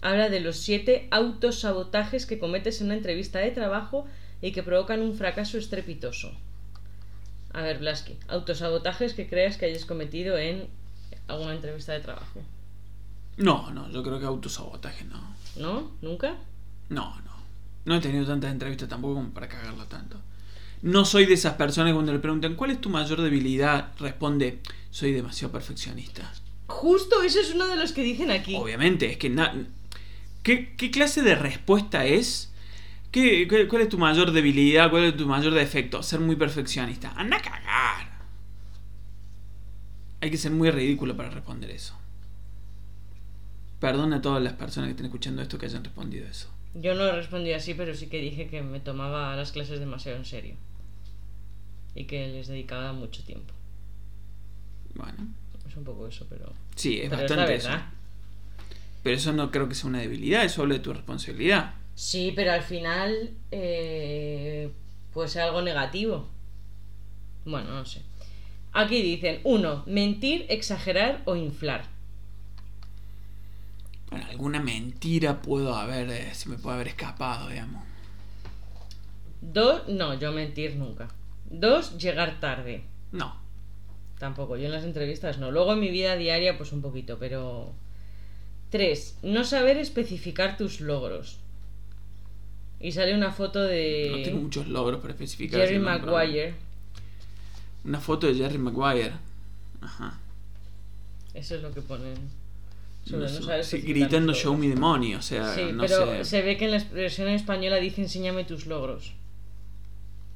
[0.00, 4.06] habla de los siete autosabotajes que cometes en una entrevista de trabajo
[4.42, 6.32] y que provocan un fracaso estrepitoso.
[7.52, 10.68] A ver, Blasky, autosabotajes que creas que hayas cometido en
[11.28, 12.40] alguna entrevista de trabajo.
[13.36, 15.34] No, no, yo creo que autosabotaje no.
[15.56, 15.90] ¿No?
[16.02, 16.36] ¿Nunca?
[16.88, 17.34] No, no.
[17.84, 20.18] No he tenido tantas entrevistas tampoco como para cagarla tanto.
[20.84, 23.92] No soy de esas personas que cuando le preguntan ¿cuál es tu mayor debilidad?
[23.98, 24.58] responde
[24.90, 26.30] soy demasiado perfeccionista.
[26.66, 28.54] Justo eso es uno de los que dicen aquí.
[28.54, 29.66] Obviamente, es que na-
[30.42, 32.52] ¿Qué, qué clase de respuesta es?
[33.10, 34.90] ¿Qué, qué- cuál es tu mayor debilidad?
[34.90, 36.02] ¿Cuál es tu mayor defecto?
[36.02, 37.12] Ser muy perfeccionista.
[37.16, 38.12] Anda a cagar.
[40.20, 41.94] Hay que ser muy ridículo para responder eso.
[43.80, 46.48] Perdona a todas las personas que estén escuchando esto que hayan respondido eso.
[46.74, 50.24] Yo no respondí así, pero sí que dije que me tomaba las clases demasiado en
[50.24, 50.54] serio.
[51.94, 53.54] Y que les dedicaba mucho tiempo.
[54.94, 55.28] Bueno,
[55.68, 56.52] Es un poco eso, pero.
[56.76, 57.70] sí, es pero es la bastante eso.
[59.02, 61.74] Pero eso no creo que sea una debilidad, eso habla de tu responsabilidad.
[61.94, 64.70] Sí, pero al final eh,
[65.12, 66.28] puede ser algo negativo.
[67.44, 68.02] Bueno, no sé.
[68.72, 71.84] Aquí dicen, uno, mentir, exagerar o inflar.
[74.10, 77.82] Bueno, alguna mentira puedo haber, eh, se me puede haber escapado, digamos.
[79.40, 81.08] Dos, no, yo mentir nunca.
[81.60, 82.84] Dos, llegar tarde.
[83.12, 83.36] No.
[84.18, 85.50] Tampoco, yo en las entrevistas no.
[85.50, 87.72] Luego en mi vida diaria, pues un poquito, pero.
[88.70, 91.38] Tres, no saber especificar tus logros.
[92.80, 95.60] Y sale una foto de No tengo muchos logros para especificar.
[95.60, 96.54] Jerry Maguire.
[97.84, 99.12] Una foto de Jerry Maguire.
[99.80, 100.18] Ajá.
[101.34, 102.14] Eso es lo que ponen.
[103.04, 106.24] Sobre No sí, gritando show me the money, o sea, Sí, no pero sé.
[106.24, 109.12] se ve que en la expresión española dice enséñame tus logros.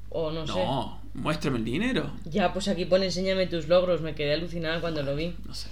[0.09, 0.53] O no, sé.
[0.53, 2.11] No, muéstrame el dinero.
[2.25, 4.01] Ya, pues aquí pone enséñame tus logros.
[4.01, 5.35] Me quedé alucinada cuando lo vi.
[5.45, 5.69] No sé.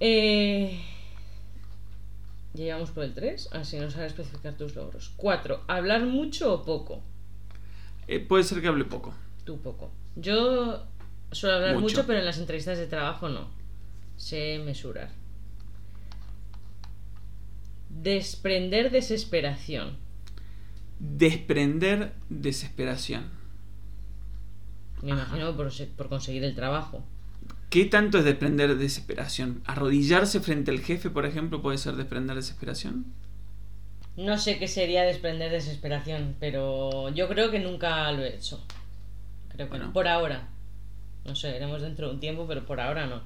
[0.00, 0.78] Eh...
[2.54, 3.50] Ya llevamos por el 3.
[3.52, 5.12] Así no sabes especificar tus logros.
[5.16, 5.64] 4.
[5.66, 7.02] ¿Hablar mucho o poco?
[8.08, 9.14] Eh, puede ser que hable poco.
[9.44, 9.90] Tú poco.
[10.16, 10.84] Yo
[11.32, 11.82] suelo hablar mucho.
[11.82, 12.06] Mucho.
[12.06, 13.48] pero en las entrevistas de trabajo no.
[14.16, 15.10] Sé mesurar.
[17.90, 19.96] Desprender desesperación.
[20.98, 23.24] Desprender desesperación.
[25.02, 27.04] Me imagino por, por conseguir el trabajo.
[27.70, 29.62] ¿Qué tanto es desprender desesperación?
[29.66, 33.06] ¿Arrodillarse frente al jefe, por ejemplo, puede ser desprender desesperación?
[34.16, 38.64] No sé qué sería desprender desesperación, pero yo creo que nunca lo he hecho.
[39.50, 39.86] Creo que Bueno.
[39.86, 39.92] no.
[39.92, 40.48] Por ahora.
[41.26, 43.20] No sé, veremos dentro de un tiempo, pero por ahora no.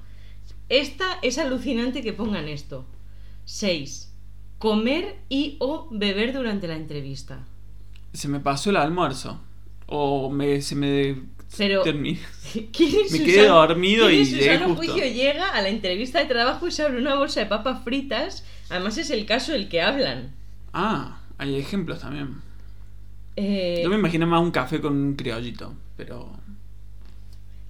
[0.67, 2.85] Esta es alucinante que pongan esto.
[3.45, 4.11] 6.
[4.57, 7.45] Comer y o beber durante la entrevista.
[8.13, 9.41] Se me pasó el almuerzo.
[9.87, 11.23] O me, se me
[11.57, 12.17] Pero termi-
[12.73, 14.93] ¿quién en Me quedé dormido quién y llegué sano justo.
[14.93, 18.45] juicio llega a la entrevista de trabajo y se abre una bolsa de papas fritas.
[18.69, 20.33] Además es el caso del que hablan.
[20.73, 22.41] Ah, hay ejemplos también.
[23.35, 26.31] Eh, Yo me imagino más un café con un criollito, pero...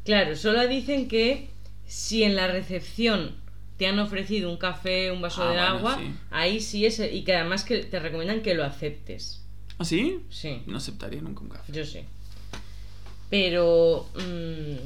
[0.04, 1.50] Claro, solo dicen que
[1.86, 3.36] si en la recepción
[3.78, 6.12] te han ofrecido un café, un vaso Ah, de bueno, agua, sí.
[6.32, 7.00] ahí sí es.
[7.00, 9.41] Y que además que te recomiendan que lo aceptes.
[9.78, 10.22] ¿Ah, sí?
[10.30, 11.72] Sí, No aceptaría nunca un café.
[11.74, 12.02] yo sí.
[13.30, 14.08] Pero.
[14.16, 14.78] mm,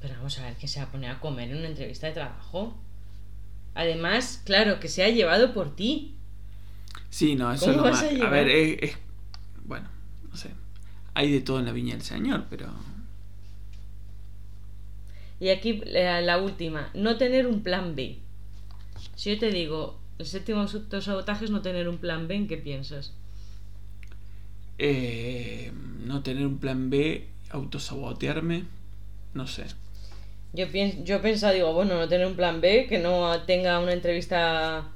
[0.00, 2.14] pero vamos a ver que se va a poner a comer en una entrevista de
[2.14, 2.74] trabajo.
[3.74, 6.14] Además, claro, que se ha llevado por ti.
[7.10, 8.02] Sí, no, eso ¿Cómo es lo vas más...
[8.02, 8.30] a A, llevar?
[8.30, 8.98] ver, es, es-
[9.64, 9.88] Bueno,
[10.30, 10.50] no sé.
[11.14, 12.68] Hay de todo en la viña del señor, pero...
[15.40, 18.18] Y aquí la, la última, no tener un plan B.
[19.16, 22.56] Si yo te digo, el séptimo autosabotaje es no tener un plan B, ¿en qué
[22.56, 23.12] piensas?
[24.78, 25.72] Eh,
[26.04, 28.64] no tener un plan B, autosabotearme,
[29.34, 29.64] no sé.
[30.52, 33.78] Yo, pienso, yo he pensado, digo, bueno, no tener un plan B, que no tenga
[33.78, 34.88] una entrevista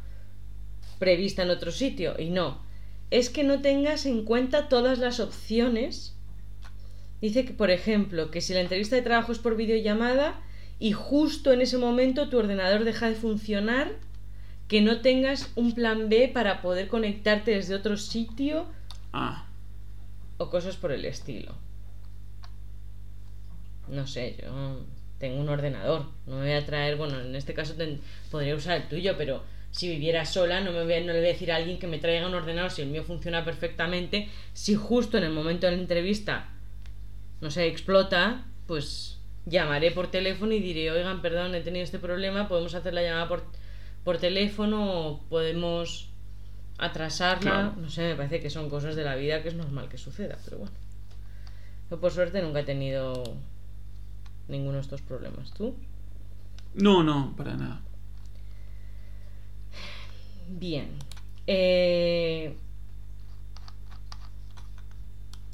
[0.99, 2.15] prevista en otro sitio.
[2.19, 2.63] Y no.
[3.11, 6.17] Es que no tengas en cuenta todas las opciones.
[7.21, 10.41] Dice que, por ejemplo, que si la entrevista de trabajo es por videollamada
[10.79, 13.93] y justo en ese momento tu ordenador deja de funcionar,
[14.69, 18.67] que no tengas un plan B para poder conectarte desde otro sitio
[19.13, 19.47] Ah,
[20.39, 21.55] o cosas por el estilo.
[23.89, 24.81] No sé, yo
[25.19, 28.01] tengo un ordenador, no me voy a traer, bueno, en este caso ten-
[28.31, 31.33] podría usar el tuyo, pero si viviera sola no, me voy no le voy a
[31.33, 35.19] decir a alguien que me traiga un ordenador si el mío funciona perfectamente, si justo
[35.19, 36.49] en el momento de la entrevista,
[37.41, 42.49] no sé, explota, pues llamaré por teléfono y diré, oigan, perdón, he tenido este problema,
[42.49, 43.45] podemos hacer la llamada por,
[44.05, 46.11] por teléfono podemos
[46.79, 47.75] atrasarla, Claro.
[47.81, 50.37] no sé, me parece que son cosas de la vida que es normal que suceda,
[50.45, 50.73] pero bueno.
[51.91, 53.23] Yo por suerte nunca he tenido
[54.49, 55.53] ninguno de estos problemas.
[55.55, 55.75] ¿Tú?
[56.75, 57.81] no, no, para nada.
[60.49, 60.91] Bien.
[61.47, 62.57] Eh,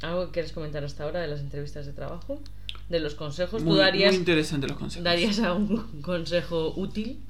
[0.02, 2.40] ¿Algo que quieres comentar hasta ahora de las entrevistas de trabajo?
[2.88, 3.62] ¿De los consejos?
[3.62, 5.04] Muy, ¿Tú darías, muy interesante los consejos.
[5.04, 7.20] darías algún consejo útil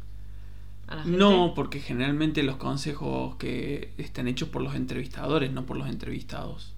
[0.91, 1.17] a la gente?
[1.17, 6.75] No, porque generalmente los consejos que están hechos por los entrevistadores, no por los entrevistados.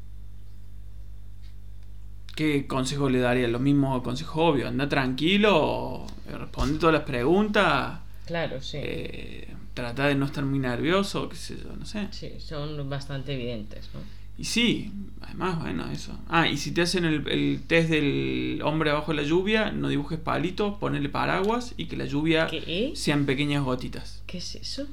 [2.36, 3.48] ¿Qué consejo le daría?
[3.48, 4.68] Lo mismo consejo obvio.
[4.68, 8.78] Anda tranquilo, responde todas las preguntas Claro, sí.
[8.80, 12.08] Eh, trata de no estar muy nervioso, qué sé yo, no sé.
[12.12, 14.00] Sí, son bastante evidentes, ¿no?
[14.42, 16.18] Y sí, además, bueno, eso.
[16.28, 19.86] Ah, y si te hacen el, el test del hombre abajo de la lluvia, no
[19.88, 22.90] dibujes palitos, ponele paraguas y que la lluvia ¿Qué?
[22.96, 24.24] sean pequeñas gotitas.
[24.26, 24.88] ¿Qué es eso?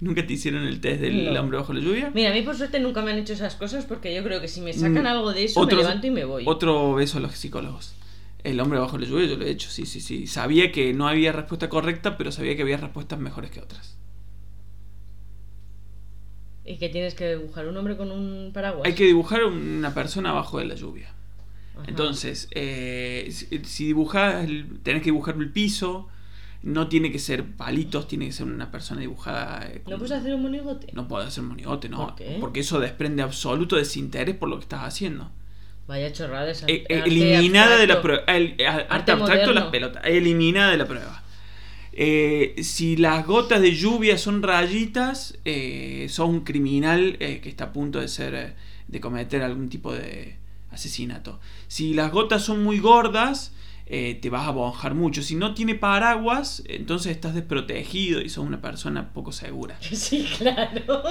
[0.00, 1.40] ¿Nunca te hicieron el test del No.
[1.40, 2.12] hombre bajo la lluvia?
[2.14, 4.46] Mira, a mí por suerte nunca me han hecho esas cosas porque yo creo que
[4.46, 6.44] si me sacan Mm, algo de eso otros- me levanto y me voy.
[6.46, 7.94] Otro beso a los psicólogos.
[8.44, 10.28] El hombre bajo la lluvia yo lo he hecho, sí, sí, sí.
[10.28, 13.96] Sabía que no había respuesta correcta, pero sabía que había respuestas mejores que otras.
[16.64, 18.86] ¿Y que tienes que dibujar un hombre con un paraguas?
[18.86, 21.12] Hay que dibujar una persona abajo de la lluvia.
[21.74, 21.84] Ajá.
[21.88, 24.46] Entonces, eh, si, si dibujas,
[24.82, 26.08] tenés que dibujar el piso,
[26.62, 29.66] no tiene que ser palitos, tiene que ser una persona dibujada.
[29.66, 30.88] eh, ¿No puedes hacer un monigote?
[30.92, 32.06] No puede hacer monigote, no.
[32.06, 32.36] ¿Por qué?
[32.40, 35.30] Porque eso desprende absoluto desinterés por lo que estás haciendo.
[35.88, 36.66] Vaya chorrada esa.
[36.68, 38.22] Eh, eliminada de la prueba.
[38.28, 40.04] El, arte, Arte abstracto, las pelotas.
[40.06, 41.22] Eliminada de la prueba.
[41.92, 47.64] Eh, si las gotas de lluvia son rayitas, eh, sos un criminal eh, que está
[47.64, 48.54] a punto de ser eh,
[48.88, 50.36] de cometer algún tipo de
[50.70, 51.38] asesinato.
[51.68, 53.52] Si las gotas son muy gordas,
[53.86, 55.22] eh, te vas a mojar mucho.
[55.22, 59.76] Si no tiene paraguas, entonces estás desprotegido y sos una persona poco segura.
[59.92, 61.02] Sí, claro.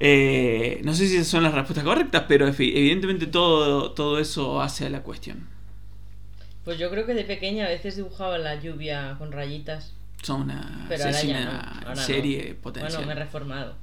[0.00, 4.86] Eh, no sé si esas son las respuestas correctas, pero evidentemente todo, todo eso hace
[4.86, 5.46] a la cuestión.
[6.64, 9.94] Pues yo creo que de pequeña a veces dibujaba la lluvia con rayitas.
[10.26, 11.80] Son una Pero ahora ya asesina no.
[11.88, 12.02] Ahora no.
[12.02, 12.92] serie potencial.
[13.04, 13.74] Bueno, me he reformado.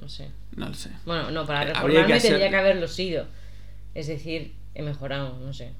[0.00, 0.30] No sé.
[0.54, 0.90] No lo sé.
[1.06, 3.26] Bueno, no, para Eh, reformarme que hacer- tendría que haberlo sido.
[3.94, 5.72] Es decir, he mejorado, no sé.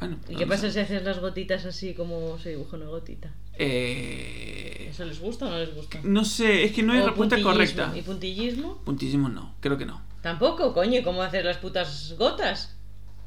[0.00, 3.30] Bueno, ¿Y qué pasa si haces las gotitas así como se dibuja una gotita?
[3.56, 6.00] Eh, ¿Eso les gusta o no les gusta?
[6.02, 7.92] no sé, es que no hay O respuesta correcta.
[7.94, 8.78] ¿Y puntillismo?
[8.84, 10.02] Puntillismo no, creo que no.
[10.22, 12.74] Tampoco, coño, ¿y ¿cómo hacer las putas gotas?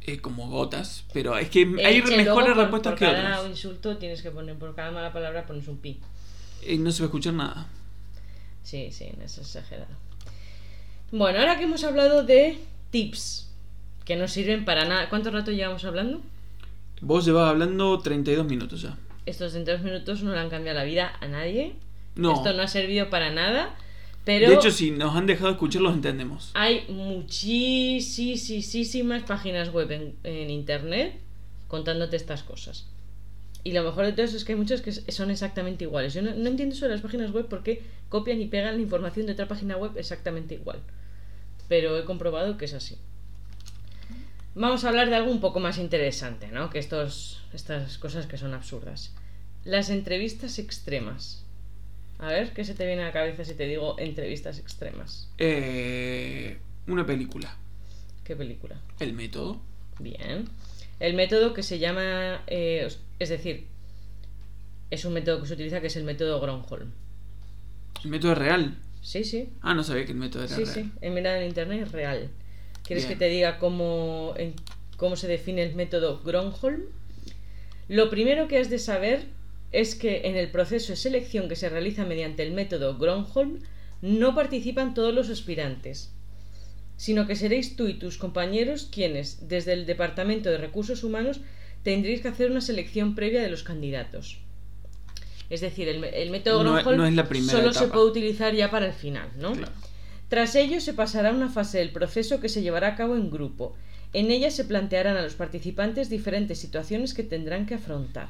[0.08, 3.52] Eh, como gotas, pero es que hay che, mejores por- respuestas por que cada otras.
[3.52, 6.00] insulto tienes que poner, por cada mala palabra pones un pi.
[6.63, 7.67] Eh, no se va a escuchar nada.
[8.63, 9.91] Sí, sí, no es exagerado.
[11.12, 12.58] Bueno, ahora que hemos hablado de
[12.89, 13.50] tips
[14.06, 15.10] que no sirven para nada.
[15.10, 16.22] ¿Cuánto rato llevamos hablando?
[17.02, 18.98] Vos llevas hablando 32 minutos ya.
[19.26, 21.76] Estos 32 minutos no le han cambiado la vida a nadie.
[22.15, 22.34] No.
[22.34, 23.76] Esto no ha servido para nada.
[24.28, 26.52] Pero De hecho, si nos han dejado escuchar, los entendemos.
[26.54, 31.22] hay muchísimas páginas web en, en internet
[31.70, 32.88] contándote estas cosas.
[33.63, 36.13] Y lo mejor de todo eso es que hay muchas que son exactamente iguales.
[36.13, 39.28] Yo no, no entiendo eso de las páginas web porque copian y pegan la información
[39.28, 40.82] de otra página web exactamente igual.
[41.70, 42.98] Pero he comprobado que es así.
[44.56, 46.70] Vamos a hablar de algo un poco más interesante, ¿no?
[46.70, 49.13] Que estos, estas cosas que son absurdas.
[49.63, 51.46] Las entrevistas extremas.
[52.19, 55.30] A ver, ¿qué se te viene a la cabeza si te digo entrevistas extremas?
[55.38, 57.56] Eh, una película.
[58.23, 58.80] ¿Qué película?
[58.99, 59.62] El método.
[59.99, 60.45] Bien.
[60.99, 62.41] El método que se llama.
[62.47, 62.88] eh,
[63.19, 63.67] es decir,
[64.89, 66.91] es un método que se utiliza que es el método Gronholm.
[68.03, 68.77] El método es real.
[69.01, 69.49] Sí, sí.
[69.62, 70.73] Ah, no sabía que el método era Sí, real.
[70.73, 70.91] sí.
[71.01, 72.30] He mirado en internet, es real.
[72.84, 73.17] ¿Quieres Bien.
[73.19, 74.56] que te diga cómo, en-
[74.97, 76.84] cómo se define el método Gronholm?
[77.89, 79.25] Lo primero que has de saber
[79.71, 83.60] es que en el proceso de selección que se realiza mediante el método Gronholm
[84.01, 86.12] no participan todos los aspirantes,
[86.95, 91.41] sino que seréis tú y tus compañeros quienes, desde el Departamento de Recursos Humanos,
[91.84, 94.39] tendréis que hacer una selección previa de los candidatos.
[95.49, 98.93] Es decir, el, el método No- Gronholm no solo se puede utilizar ya para el
[98.93, 99.53] final, ¿no?
[99.53, 99.71] Claro.
[100.27, 103.30] Tras ello se pasará a una fase del proceso que se llevará a cabo en
[103.32, 103.75] grupo.
[104.13, 108.27] En ella se plantearán a los participantes diferentes situaciones que tendrán que afrontar.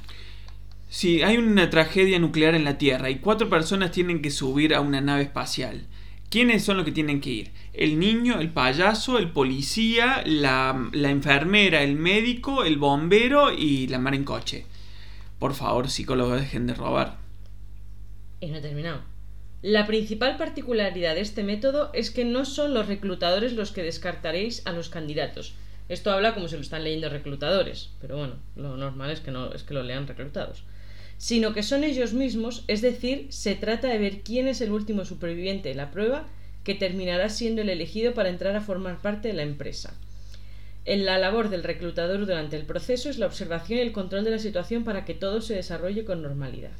[0.89, 4.79] Si hay una tragedia nuclear en la Tierra y cuatro personas tienen que subir a
[4.79, 5.85] una nave espacial,
[6.29, 7.51] ¿quiénes son los que tienen que ir?
[7.73, 14.15] El niño, el payaso, el policía, la, enfermera, el médico, el bombero y la mar
[14.15, 14.65] en coche.
[15.39, 17.17] Por favor, psicólogos, dejen de robar.
[18.39, 19.01] Y no he terminado.
[19.61, 24.65] La principal particularidad de este método es que no son los reclutadores los que descartaréis
[24.65, 25.53] a los candidatos.
[25.89, 29.51] Esto habla como si lo están leyendo reclutadores, pero bueno, lo normal es que no
[29.53, 30.63] es que lo lean reclutados.
[31.17, 35.03] Sino que son ellos mismos, es decir, se trata de ver quién es el último
[35.03, 36.27] superviviente de la prueba
[36.63, 39.93] que terminará siendo el elegido para entrar a formar parte de la empresa.
[40.85, 44.31] En la labor del reclutador durante el proceso es la observación y el control de
[44.31, 46.71] la situación para que todo se desarrolle con normalidad.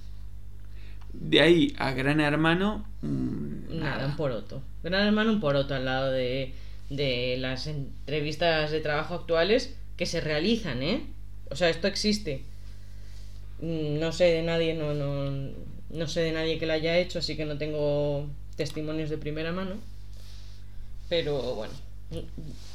[1.14, 4.06] De ahí a Gran Hermano, mm, Nada, nada.
[4.06, 4.62] un poroto.
[4.84, 6.54] Gran hermano, un poroto al lado de,
[6.90, 11.06] de las entrevistas de trabajo actuales que se realizan, ¿eh?
[11.50, 12.44] O sea, esto existe.
[13.60, 15.52] Mm, No sé de nadie, no, no,
[15.90, 19.52] no sé de nadie que lo haya hecho, así que no tengo testimonios de primera
[19.52, 19.76] mano.
[21.10, 21.74] Pero bueno,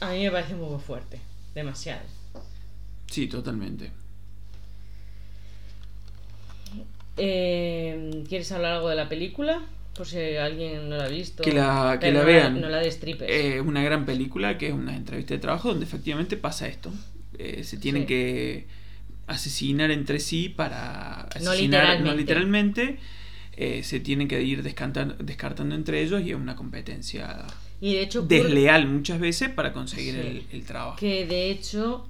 [0.01, 1.19] a mí me parece un poco fuerte,
[1.55, 2.01] demasiado.
[3.11, 3.91] Sí, totalmente.
[7.19, 9.63] Eh, ¿Quieres hablar algo de la película?
[9.95, 11.43] Por si alguien no la ha visto.
[11.43, 12.61] Que la, que la no vean.
[12.61, 13.29] No la destripes.
[13.31, 16.91] Es una gran película que es una entrevista de trabajo donde efectivamente pasa esto.
[17.39, 18.09] Eh, se tienen Sí.
[18.09, 18.67] que
[19.27, 22.17] asesinar entre sí para asesinar, no literalmente.
[22.17, 22.99] literalmente.
[23.55, 27.45] eh, se tienen que ir descartan- descartando entre ellos y es una competencia
[27.83, 30.21] y de hecho, ocurre desleal muchas veces para conseguir Sí.
[30.21, 30.97] el, el trabajo.
[30.97, 32.07] que de hecho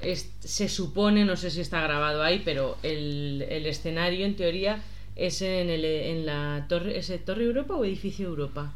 [0.00, 4.80] es- se supone, no sé si está grabado ahí, pero el, el escenario en teoría
[5.16, 8.72] es en, el, en la torre, ¿ese Torre Europa o Edificio Europa?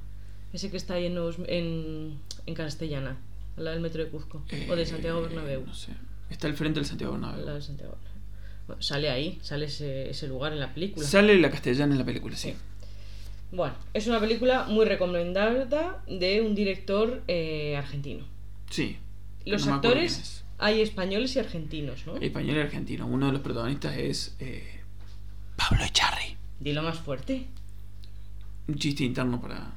[0.52, 1.16] Ese que está ahí en,
[1.46, 3.16] en, en Castellana,
[3.56, 5.64] al lado del metro de Cuzco, o de Santiago Eh, Bernabéu.
[5.64, 5.92] No sé.
[6.32, 7.44] Está al frente del Santiago Bernabéu.
[7.44, 7.96] lado de Santiago.
[8.66, 11.06] Bueno, sale ahí, sale ese, ese lugar en la película.
[11.06, 12.54] Sale la castellana en la película, sí.
[13.50, 18.24] Bueno, es una película muy recomendada de un director eh, argentino.
[18.70, 18.96] Sí.
[19.44, 20.44] Los No actores es.
[20.58, 22.16] hay españoles y argentinos, ¿no?
[22.16, 23.06] Español y argentino.
[23.06, 24.80] Uno de los protagonistas es eh,
[25.56, 26.36] Pablo Echarri.
[26.60, 27.46] Dilo más fuerte.
[28.68, 29.70] Un chiste interno para.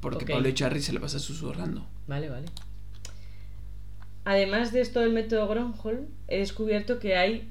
[0.00, 0.30] Porque Ok.
[0.30, 1.84] Pablo Echarri se le pasa susurrando.
[2.06, 2.46] Vale, vale.
[4.28, 7.48] Además de esto del método Gronholm, he descubierto que hay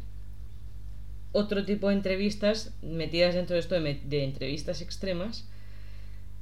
[1.32, 5.50] otro tipo de entrevistas metidas dentro de esto de, entrevistas extremas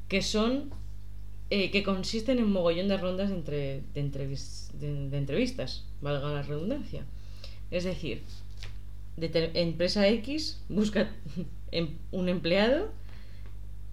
[0.10, 0.72] que son
[1.50, 6.28] eh, que consisten en mogollón de rondas de, entre- de entrevis- de- de entrevistas, valga
[6.30, 7.06] la redundancia.
[7.72, 8.22] Es decir,
[9.54, 11.14] empresa X busca
[11.72, 12.92] em- un empleado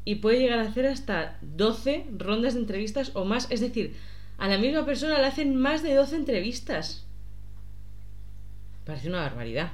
[0.05, 3.49] y puede llegar a hacer hasta 12 rondas de entrevistas o más.
[3.53, 3.95] Es decir,
[4.43, 7.07] a la misma persona le hacen más de 12 entrevistas.
[8.85, 9.71] Parece una barbaridad.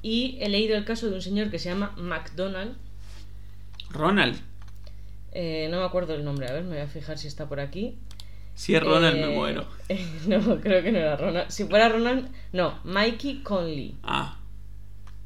[0.00, 2.74] Y he leído el caso de un señor que se llama McDonald.
[3.90, 4.40] Ronald.
[5.32, 7.60] eh, no me acuerdo el nombre, a ver, me voy a fijar si está por
[7.60, 7.98] aquí.
[8.54, 9.66] Si es Ronald, Eh, me muero.
[10.26, 11.50] no, creo que no era Ronald.
[11.50, 13.94] Si fuera Ronald, no, Mikey Conley.
[14.02, 14.38] Ah,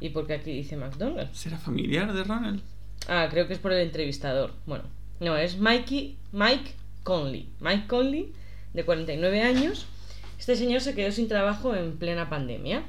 [0.01, 1.33] ¿Y por qué aquí dice McDonald?
[1.33, 2.61] ¿será familiar de Ronald?
[3.09, 4.53] Ah, creo que es por el entrevistador.
[4.67, 4.85] Bueno,
[5.21, 7.49] no, es Mikey, Mike Conley.
[7.61, 8.33] Mike Conley,
[8.75, 9.87] de 49 años.
[10.39, 12.83] Este señor se quedó sin trabajo en plena pandemia.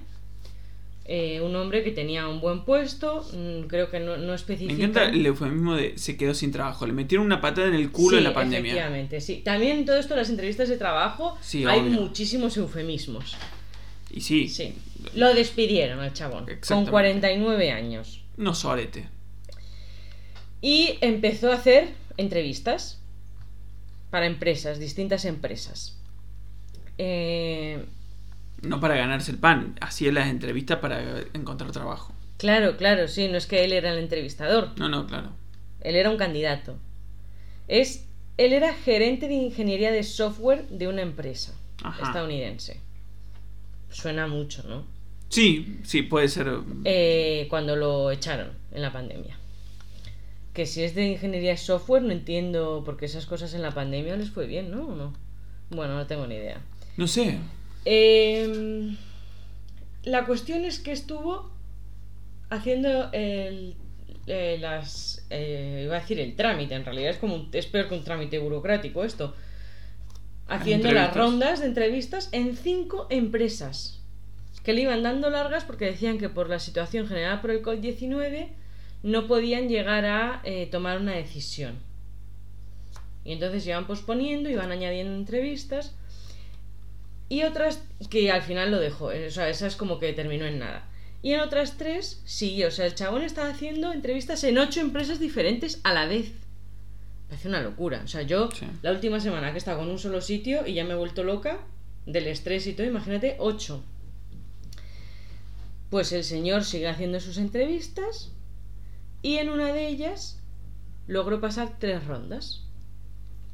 [1.05, 4.73] Eh, un hombre que tenía un buen puesto, mm, creo que no, no Me especifica.
[4.73, 6.87] encanta el eufemismo de se quedó sin trabajo.
[6.87, 8.71] Le metieron una patada en el culo en la pandemia.
[8.71, 9.41] Efectivamente, sí.
[9.43, 11.91] También en todo esto, las entrevistas de trabajo, Sí, hay obvio.
[11.91, 13.35] muchísimos eufemismos.
[14.11, 14.73] Y sí, Sí.
[15.15, 16.91] Lo despidieron al chabón, con Exactamente.
[16.91, 18.21] 49 años.
[18.37, 19.09] no sorete.
[20.61, 23.01] Y empezó a hacer entrevistas
[24.13, 25.97] para empresas, distintas empresas.
[26.99, 27.83] Eh,
[28.61, 29.75] No para ganarse el pan.
[29.81, 32.13] Hacía las entrevistas para encontrar trabajo.
[32.37, 35.31] claro, claro, sí, no es que él era el entrevistador, No, no, claro.
[35.81, 36.77] él era un candidato.
[37.67, 38.05] Es,
[38.37, 42.05] él era gerente de ingeniería de software de una empresa Ajá.
[42.05, 42.79] estadounidense.
[43.89, 44.83] Suena mucho, ¿no?
[45.29, 46.51] Sí, sí, puede ser.
[46.85, 49.39] Eh, cuando lo echaron en la pandemia.
[50.53, 54.15] Que si es de ingeniería de software, no entiendo porque esas cosas en la pandemia
[54.15, 54.87] les fue bien, ¿no?
[54.87, 55.13] ¿O no?
[55.71, 56.61] Bueno, no tengo ni idea.
[56.97, 57.39] No sé.
[57.85, 58.95] Eh,
[60.03, 61.51] la cuestión es que estuvo
[62.49, 63.75] haciendo el,
[64.27, 67.89] eh, las eh, iba a decir el trámite en realidad es como un- es peor
[67.89, 69.33] que un trámite burocrático esto
[70.47, 74.01] haciendo las rondas de entrevistas en cinco empresas
[74.63, 78.49] que le iban dando largas porque decían que por la situación generada por el COVID-19
[79.03, 81.77] no podían llegar a eh, tomar una decisión
[83.25, 85.93] y entonces iban posponiendo iban añadiendo entrevistas
[87.29, 89.11] y otras que al final lo dejó.
[89.11, 90.87] eh, O sea, esa es como que terminó en nada.
[91.23, 95.19] Y en otras tres, sí, o sea, el chabón estaba haciendo entrevistas en ocho empresas
[95.19, 96.33] diferentes a la vez.
[97.29, 98.01] Parece una locura.
[98.03, 98.67] O sea, yo Sí.
[98.83, 101.23] la última semana que he estado con un solo sitio y ya me he vuelto
[101.23, 101.59] loca
[102.05, 103.81] del estrés y todo, imagínate, ocho.
[105.89, 108.32] Pues el señor sigue haciendo sus entrevistas
[109.23, 110.39] y en una de ellas
[111.07, 112.61] logró pasar tres rondas.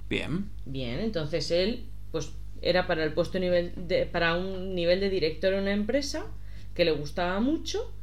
[0.09, 0.49] Bien.
[0.65, 5.53] Bien, entonces él, pues era para el puesto nivel de, para un nivel de director
[5.53, 6.26] en una empresa
[6.74, 7.93] que le gustaba mucho.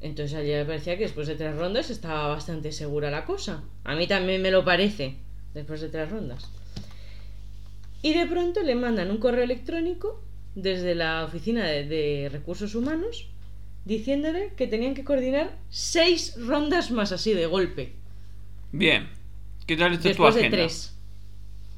[0.00, 3.64] Entonces a ella le parecía que después de tres rondas estaba bastante segura la cosa.
[3.82, 5.16] A mí también me lo parece,
[5.54, 6.50] después de tres rondas.
[8.02, 10.22] Y de pronto le mandan un correo electrónico
[10.54, 13.28] desde la oficina de, de recursos humanos
[13.84, 17.94] diciéndole que tenían que coordinar seis rondas más así de golpe.
[18.72, 19.08] Bien.
[19.66, 20.56] ¿Qué tal está tu Después de agenda?
[20.58, 20.94] tres.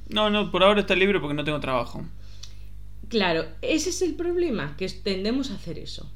[0.09, 2.05] No, no, por ahora está libre porque no tengo trabajo.
[3.09, 6.11] Claro, ese es el problema, que tendemos a hacer eso.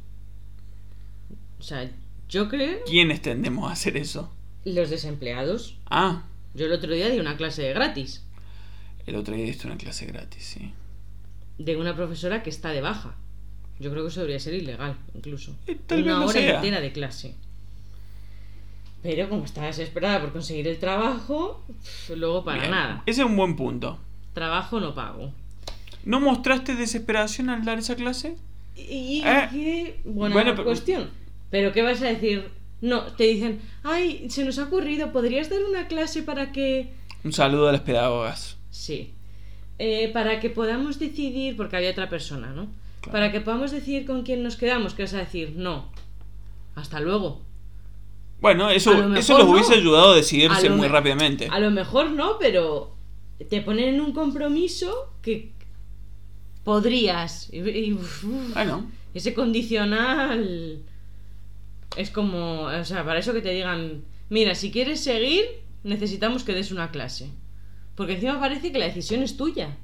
[1.58, 1.90] O sea,
[2.28, 4.30] yo creo ¿Quiénes tendemos a hacer eso?
[4.64, 5.76] los desempleados.
[5.86, 6.24] Ah,
[6.54, 8.22] Yo el otro día di una clase de gratis
[9.06, 10.72] el otro día diste una clase gratis, sí.
[11.58, 13.16] de una profesora que está de baja.
[13.80, 15.54] Yo creo que eso debería ser ilegal, incluso.
[15.66, 16.56] Eh, tal vez Una hora sea.
[16.56, 17.34] entera de clase.
[19.02, 21.62] Pero como estaba desesperada por conseguir el trabajo,
[22.16, 22.70] luego para Bien.
[22.70, 23.02] nada.
[23.04, 23.98] Ese es un buen punto.
[24.32, 25.32] Trabajo no pago.
[26.04, 28.36] ¿No mostraste desesperación al dar esa clase?
[28.76, 31.10] Y Eh, qué buena bueno, pero- cuestión.
[31.50, 32.48] Pero ¿qué vas a decir?
[32.80, 36.92] No, te dicen, ay, se nos ha ocurrido, ¿podrías dar una clase para que...
[37.22, 38.56] Un saludo a las pedagogas.
[38.70, 39.12] Sí.
[39.78, 42.68] Eh, para que podamos decidir, porque había otra persona, ¿no?
[43.04, 43.12] Claro.
[43.12, 45.52] Para que podamos decidir con quién nos quedamos, ¿qué vas a decir?
[45.56, 45.90] No.
[46.74, 47.42] Hasta luego.
[48.40, 49.52] Bueno, eso, lo eso los no.
[49.52, 51.48] hubiese ayudado a decidirse muy me- rápidamente.
[51.50, 52.94] A lo mejor no, pero
[53.48, 55.52] te ponen en un compromiso que
[56.64, 57.48] podrías.
[57.52, 58.24] Y, y- uf,
[58.54, 60.82] Bueno, ese condicional
[61.96, 65.44] es como, o sea, para eso que te digan, mira, si quieres seguir,
[65.84, 67.30] necesitamos que des una clase.
[67.94, 69.76] Porque encima parece que la decisión es tuya,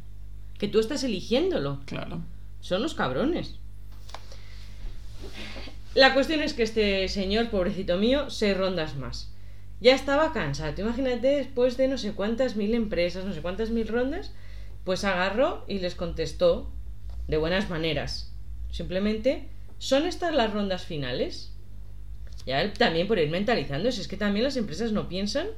[0.58, 1.80] que tú estás eligiéndolo.
[1.86, 2.20] claro.
[2.60, 3.56] Son los cabrones.
[5.94, 9.32] La cuestión es que este señor, pobrecito mío, seis rondas más.
[9.80, 10.80] Ya estaba cansado.
[10.80, 14.32] Imagínate, después de no sé cuántas mil empresas, no sé cuántas mil rondas,
[14.84, 16.70] pues agarró y les contestó
[17.28, 18.32] de buenas maneras.
[18.70, 19.48] Simplemente,
[19.78, 21.52] ¿son estas las rondas finales?
[22.46, 25.48] Ya él también por ir mentalizando, es que también las empresas no piensan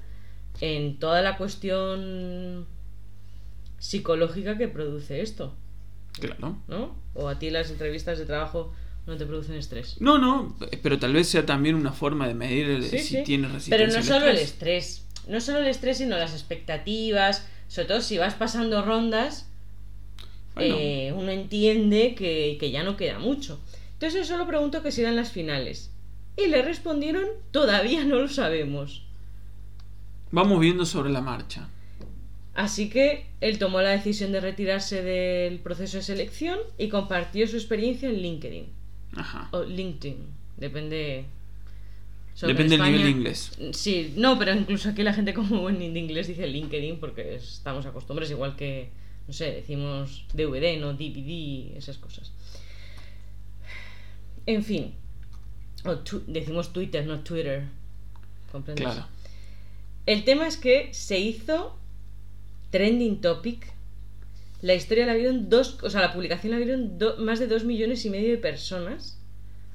[0.61, 2.67] en toda la cuestión
[3.79, 5.55] psicológica que produce esto.
[6.13, 6.57] Claro.
[6.69, 6.95] ¿no?
[7.15, 8.73] O a ti las entrevistas de trabajo
[9.07, 9.97] no te producen estrés.
[10.01, 13.23] No, no, pero tal vez sea también una forma de medir el- Sí, si sí.
[13.25, 13.87] tienes resistencia.
[13.87, 15.01] Pero no solo el estrés.
[15.01, 19.49] estrés, no solo el estrés, sino las expectativas, sobre todo si vas pasando rondas,
[20.55, 23.59] Bueno, eh, uno entiende que, que ya no queda mucho.
[23.95, 25.91] Entonces yo solo pregunto que si eran las finales.
[26.37, 29.03] Y le respondieron, todavía no lo sabemos.
[30.31, 31.69] vamos viendo sobre la marcha.
[32.55, 37.57] Así que él tomó la decisión de retirarse del proceso de selección y compartió su
[37.57, 38.67] experiencia en LinkedIn.
[39.17, 39.49] Ajá.
[39.53, 40.17] O LinkedIn,
[40.59, 41.25] depende.
[42.41, 43.53] Depende en del nivel de inglés.
[43.73, 47.85] Sí, no, pero incluso aquí la gente como buen de inglés dice LinkedIn porque estamos
[47.87, 48.89] acostumbrados, igual que,
[49.27, 52.33] no sé, decimos DVD, no DVD, esas cosas.
[54.47, 54.95] En fin,
[55.85, 57.65] o tu- decimos Twitter, no Twitter.
[58.51, 58.85] ¿Comprendes?
[58.85, 59.07] Claro.
[60.07, 61.79] El tema es que se hizo
[62.73, 63.73] trending topic.
[64.63, 67.63] La historia la vieron dos, o sea, la publicación la vieron do- más de dos
[67.65, 69.21] millones y medio de personas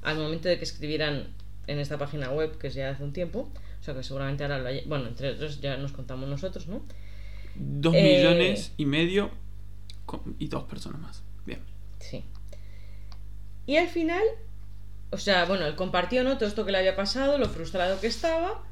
[0.02, 1.28] al momento de que escribieran
[1.66, 3.50] en esta página web que es ya hace un tiempo.
[3.80, 6.82] O sea que seguramente ahora lo haya- bueno, entre otros ya nos contamos nosotros, ¿no?
[7.54, 9.30] Dos Eh, millones y medio
[10.06, 11.22] con- y dos personas más.
[11.46, 11.60] Bien.
[12.00, 12.24] Sí.
[13.66, 14.22] Y al final,
[15.10, 16.38] o sea, bueno, él compartió, ¿no?
[16.38, 18.62] Todo esto que le había pasado, lo frustrado que estaba.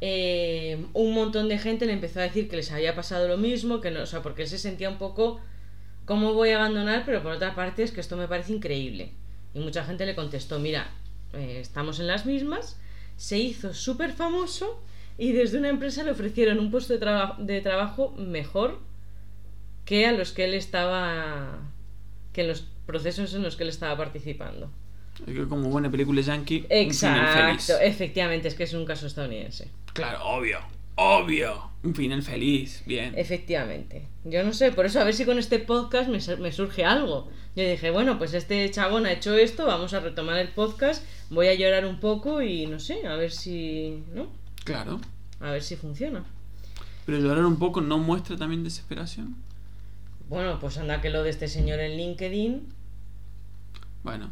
[0.00, 3.80] Eh, un montón de gente le empezó a decir que les había pasado lo mismo,
[3.80, 5.40] que no, o sea, porque él se sentía un poco,
[6.04, 7.04] ¿cómo voy a abandonar?
[7.06, 9.12] Pero por otra parte es que esto me parece increíble.
[9.54, 10.90] Y mucha gente le contestó, mira,
[11.32, 12.78] eh, estamos en las mismas,
[13.16, 14.82] se hizo súper famoso
[15.16, 18.80] y desde una empresa le ofrecieron un puesto de, traba- de trabajo mejor
[19.86, 21.60] que a los que él estaba
[22.34, 24.70] que en los procesos en los que él estaba participando.
[25.26, 27.54] Es que como buena película yankee, un final feliz.
[27.54, 29.68] Exacto, efectivamente, es que es un caso estadounidense.
[29.92, 30.58] Claro, obvio.
[30.96, 31.70] Obvio.
[31.82, 32.82] Un final feliz.
[32.86, 33.14] Bien.
[33.16, 34.08] Efectivamente.
[34.24, 37.30] Yo no sé, por eso a ver si con este podcast me, me surge algo.
[37.54, 41.46] Yo dije, bueno, pues este chabón ha hecho esto, vamos a retomar el podcast, voy
[41.46, 44.26] a llorar un poco y no sé, a ver si, ¿no?
[44.64, 45.00] Claro.
[45.40, 46.24] A ver si funciona.
[47.06, 49.36] Pero llorar un poco no muestra también desesperación.
[50.28, 52.68] Bueno, pues anda que lo de este señor en LinkedIn,
[54.02, 54.30] Bueno,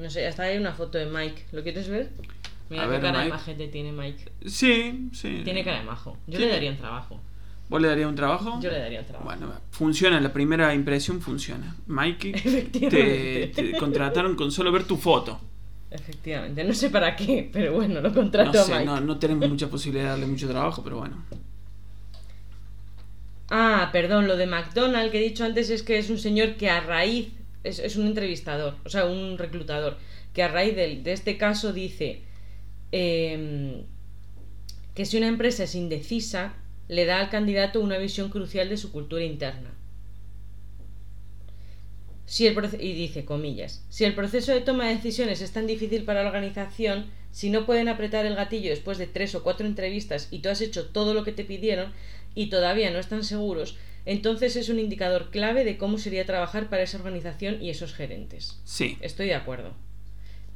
[0.00, 2.10] no sé, hasta hay una foto de Mike, ¿lo quieres ver?
[2.68, 3.36] Mira A qué ver, cara de Mike.
[3.36, 4.32] majete tiene Mike.
[4.46, 5.40] sí, sí.
[5.44, 6.16] Tiene cara de majo.
[6.26, 6.44] Yo Sí.
[6.44, 7.20] le daría un trabajo.
[7.68, 8.58] ¿Vos le darías un trabajo?
[8.60, 9.24] Yo le daría un trabajo.
[9.26, 11.76] Bueno, funciona, la primera impresión funciona.
[11.86, 13.52] Mikey, te, Efectivamente.
[13.72, 15.40] te contrataron con solo ver tu foto.
[15.90, 18.84] Efectivamente, no sé para qué, pero bueno, lo No contrato a sé, Mike.
[18.86, 21.24] no, no tenemos mucha posibilidad de darle mucho trabajo, pero bueno.
[23.50, 26.70] Ah, perdón, lo de McDonald que he dicho antes es que es un señor que
[26.70, 27.28] a raíz,
[27.64, 29.98] es, es un entrevistador, o sea, un reclutador,
[30.32, 32.22] que a raíz del- de, este caso dice
[32.92, 33.84] em,
[34.94, 36.54] que si una empresa es indecisa,
[36.88, 39.70] le da al candidato una visión crucial de su cultura interna.
[42.26, 46.04] Si el y dice, comillas, si el proceso de toma de decisiones es tan difícil
[46.04, 50.28] para la organización, si no pueden apretar el gatillo después de tres o cuatro entrevistas
[50.30, 51.92] y tú has hecho todo lo que te pidieron
[52.34, 53.76] y todavía no están seguros,
[54.06, 58.58] entonces es un indicador clave de cómo sería trabajar para esa organización y esos gerentes.
[58.64, 59.72] Sí, Estoy de acuerdo.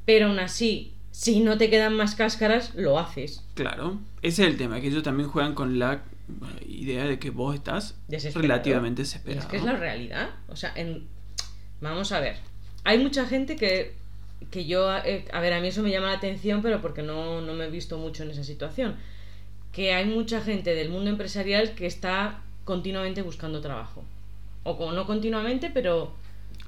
[0.07, 3.43] Pero aún así, si no te quedan más cáscaras, lo haces.
[3.55, 3.99] claro.
[4.22, 6.03] Ese es el tema, que ellos también juegan con la
[6.66, 8.43] idea de que vos estás Desesperado.
[8.49, 9.41] relativamente Y desesperado.
[9.43, 10.31] es que es la realidad.
[10.49, 11.07] O sea, en...
[11.83, 12.37] vamos a ver.
[12.85, 13.93] hay mucha gente que,
[14.51, 17.43] que yo, eh, a ver, a mí eso me llama la atención, pero porque no,
[17.43, 18.97] no me he visto mucho en esa situación,
[19.75, 24.05] que hay mucha gente del mundo empresarial que está continuamente buscando trabajo.
[24.62, 26.14] O no continuamente, pero...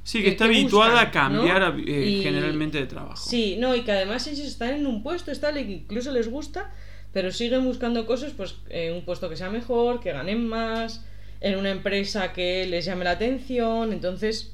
[0.03, 3.17] Sí, que, que- está que habituada buscan, a cambiar eh, Y- generalmente de trabajo.
[3.29, 6.71] Sí, no, y que además ellos están en un puesto, está, incluso les gusta,
[7.13, 11.05] pero siguen buscando cosas, pues eh, un puesto que sea mejor, que ganen más,
[11.41, 14.53] en una empresa que les llame la atención, entonces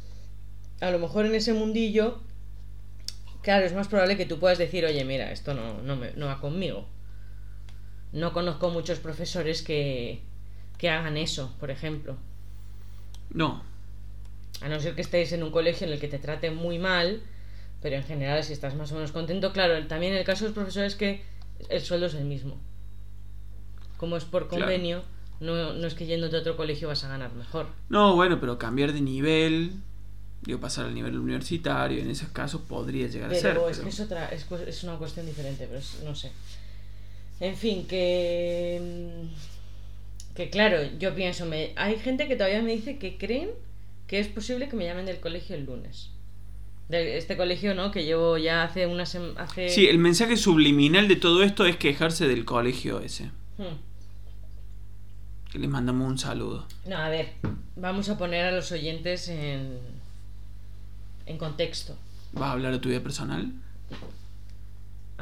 [0.81, 2.21] a lo mejor en ese mundillo,
[3.43, 6.27] claro, es más probable que tú puedas decir, oye, mira, esto no, no, me- no
[6.27, 6.87] va conmigo.
[8.13, 10.21] No conozco muchos profesores que,
[10.79, 12.17] que hagan eso, por ejemplo.
[13.31, 13.63] No,
[14.61, 17.23] A no ser que estéis en un colegio en el que te traten muy mal,
[17.81, 20.55] pero en general si estás más o menos contento, claro, también el caso de los
[20.55, 21.23] profesores es que
[21.71, 22.59] el sueldo es el mismo.
[23.97, 24.65] Como es por Claro.
[24.65, 25.03] convenio,
[25.41, 27.67] no, no es que yendo a otro colegio vas a ganar mejor.
[27.89, 29.73] no, bueno, pero cambiar de nivel,
[30.43, 33.57] digo, pasar al nivel universitario, en esos casos podría llegar a ser.
[33.57, 36.31] es pero- que es otra, es, es una cuestión diferente, pero es- no sé.
[37.41, 42.99] En fin, que mm, que claro, yo pienso, me, hay gente que todavía me dice
[42.99, 43.51] que creen
[44.07, 46.11] que es posible que me llamen del colegio el lunes.
[46.89, 47.91] De este colegio, ¿no?
[47.91, 51.76] Que llevo ya hace una sem- hace Sí, el mensaje subliminal de todo esto es
[51.76, 53.24] quejarse del colegio ese.
[53.59, 53.76] Hmm.
[55.51, 56.66] Que les mandamos un saludo.
[56.87, 57.30] No, a ver,
[57.76, 59.78] vamos a poner a los oyentes en
[61.26, 61.97] en contexto.
[62.33, 63.53] ¿Vas a hablar de tu vida personal?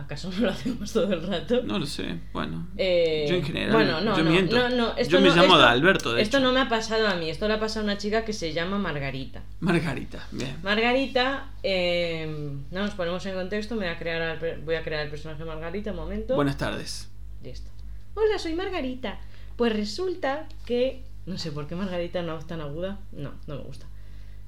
[0.00, 1.62] ¿Acaso no lo hacemos todo el rato?
[1.62, 2.18] No lo sé.
[2.32, 2.68] Bueno.
[2.76, 3.72] Eh, yo en general.
[3.72, 4.56] Bueno, no, yo no, miento.
[4.56, 6.46] no, no, esto yo me no- llamo esto- Adalberto, de Esto hecho.
[6.46, 8.52] no me ha pasado a mí, esto le ha pasado a una chica que se
[8.52, 9.42] llama Margarita.
[9.60, 10.56] Margarita, bien.
[10.62, 14.82] Margarita, eh, no nos ponemos en contexto, me voy a crear al per- voy a
[14.82, 16.34] crear el personaje Margarita un momento.
[16.34, 17.10] Buenas tardes.
[17.42, 17.70] Listo.
[18.14, 19.20] Hola, soy Margarita.
[19.56, 22.98] Pues resulta que no sé por qué Margarita no es tan aguda.
[23.12, 23.86] No, no me gusta.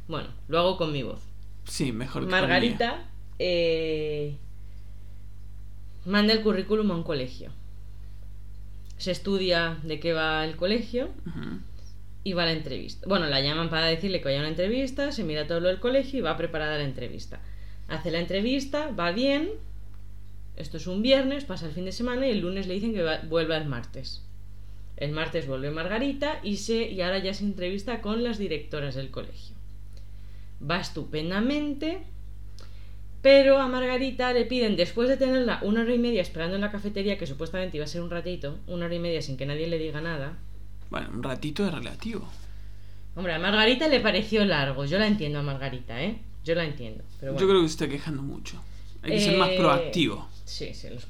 [0.09, 1.20] Bueno, lo hago con mi voz.
[1.64, 3.05] Sí, mejor que con Margarita
[3.38, 4.36] eh,
[6.05, 7.50] manda el currículum a un colegio.
[8.98, 11.11] Se estudia de qué va el colegio
[12.24, 13.07] y va a la entrevista.
[13.09, 15.80] Bueno, la llaman para decirle que vaya a una entrevista, se mira todo lo del
[15.80, 17.40] colegio y va preparada a la entrevista.
[17.88, 19.50] Hace la entrevista, va bien.
[20.57, 23.03] Esto es un viernes, pasa el fin de semana y el lunes le dicen que
[23.03, 24.22] va- vuelva el martes.
[24.96, 29.11] El martes vuelve Margarita y, se, y ahora ya se entrevista con las directoras del
[29.11, 29.57] colegio.
[30.62, 32.03] Va estupendamente,
[33.22, 36.72] pero a Margarita le piden, después de tenerla una hora y media esperando en la
[36.72, 39.68] cafetería, que supuestamente iba a ser un ratito, una hora y media sin que nadie
[39.68, 40.38] le diga nada,
[40.90, 42.28] Bueno, un ratito es relativo.
[43.14, 44.84] Hombre, a Margarita le pareció largo.
[44.84, 46.18] Yo la entiendo a Margarita, ¿eh?
[46.44, 47.04] Yo la entiendo.
[47.20, 47.46] Pero bueno.
[47.46, 48.60] Yo creo que se está quejando mucho.
[49.02, 50.28] Hay que ser más Eh, proactivo.
[50.44, 51.06] Sí, sí, los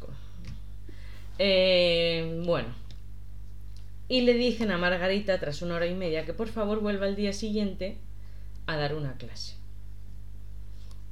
[1.39, 2.69] Eh, bueno.
[4.09, 7.17] Y le dicen a Margarita, tras una hora y media, que por favor vuelva al
[7.17, 7.99] día siguiente
[8.67, 9.55] a dar una clase.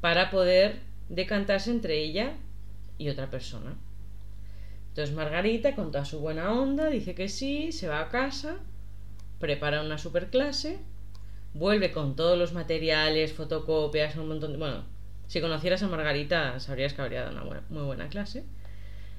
[0.00, 0.80] Para poder
[1.10, 2.36] decantarse entre ella
[2.96, 3.76] y otra persona.
[4.88, 8.56] Entonces Margarita, con toda su buena onda, dice que sí, se va a casa,
[9.38, 10.78] prepara una super clase,
[11.52, 14.58] vuelve con todos los materiales, fotocopias, un montón de...
[14.58, 14.84] Bueno,
[15.26, 18.44] si conocieras a Margarita sabrías que habría dado una muy buena clase.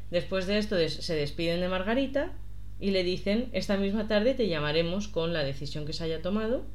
[0.10, 2.34] Después de esto se despiden de Margarita
[2.80, 6.66] y le dicen, esta misma tarde te llamaremos con la decisión que se haya tomado,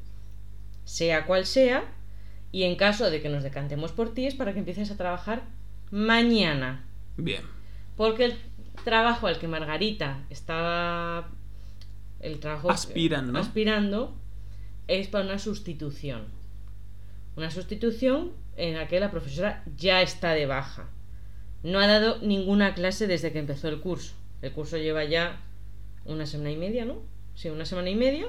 [0.85, 1.93] sea cual sea,
[2.57, 5.43] y en caso de que nos decantemos por ti es para que empieces a trabajar
[5.91, 6.87] mañana.
[7.15, 7.43] Bien.
[7.95, 8.33] Porque el
[8.83, 11.29] trabajo al que Margarita estaba
[12.19, 13.37] el trabajo Aspirando.
[13.37, 14.15] aspirando
[14.87, 16.23] es para una sustitución.
[17.35, 20.89] Una sustitución en la que la profesora ya está de baja.
[21.61, 24.15] No ha dado ninguna clase desde que empezó el curso.
[24.41, 25.41] El curso lleva ya
[26.05, 27.03] una semana y media, ¿no?
[27.35, 28.25] Sí, una semana y media.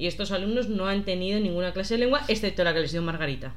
[0.00, 3.02] Y estos alumnos no han tenido ninguna clase de lengua, excepto la que les dio
[3.02, 3.52] Margarita.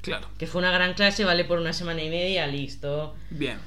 [0.00, 0.28] Claro.
[0.38, 3.16] Que fue una gran clase, vale por una semana y media, listo.
[3.30, 3.58] Bien.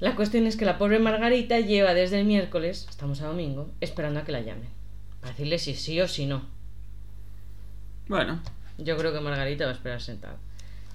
[0.00, 4.18] La cuestión es que la pobre Margarita lleva desde el miércoles, estamos a domingo, esperando
[4.18, 4.68] a que la llamen.
[5.20, 6.42] Para decirle si sí o si no.
[8.08, 8.42] Bueno.
[8.78, 10.36] Yo creo que Margarita va a esperar sentada.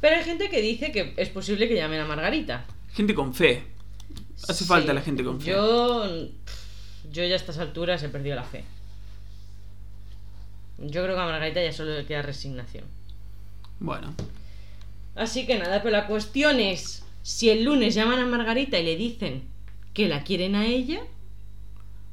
[0.02, 2.66] Pero hay gente que dice que es posible que llamen a Margarita.
[2.94, 3.64] Gente con fe.
[4.50, 4.66] Hace Sí.
[4.66, 5.52] falta la gente con fe.
[5.52, 6.06] Yo.
[7.10, 8.66] Yo ya a estas alturas he perdido la fe.
[10.78, 12.86] Yo creo que a Margarita ya solo le queda resignación.
[13.80, 14.14] Bueno.
[15.16, 18.96] Así que nada, pero la cuestión es: si el lunes llaman a Margarita y le
[18.96, 19.44] dicen
[19.94, 21.02] que la quieren a ella,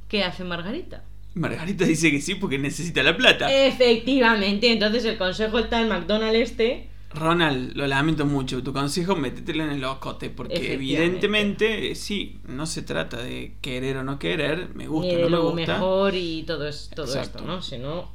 [0.08, 1.04] ¿qué hace Margarita?
[1.34, 3.52] Margarita dice que sí porque necesita la plata.
[3.52, 6.88] Efectivamente, entonces el consejo está en McDonald's este.
[7.12, 8.62] Ronald, lo lamento mucho.
[8.62, 10.30] Tu consejo, métetelo en el ocote.
[10.30, 14.74] Porque evidentemente, sí, no se trata de querer o no querer.
[14.74, 15.74] Me gusta o no me lo gusta.
[15.74, 17.38] mejor y todo, es, todo Exacto.
[17.38, 17.62] esto, ¿no?
[17.62, 18.12] Si no,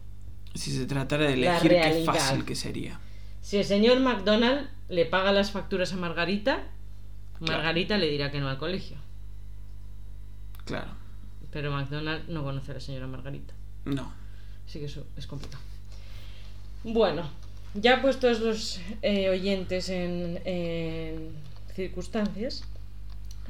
[0.55, 2.99] Si se tratara de elegir, qué fácil que sería.
[3.41, 6.63] Si el señor McDonald le paga las facturas a Margarita,
[7.41, 8.97] Margarita le dirá que no al colegio.
[10.65, 10.91] Claro.
[11.51, 13.53] Pero McDonald no conoce a la señora Margarita.
[13.85, 14.11] No.
[14.65, 15.61] Así que eso es complicado.
[16.83, 17.29] Bueno,
[17.73, 21.31] ya puestos los eh, oyentes en, en
[21.75, 22.63] circunstancias,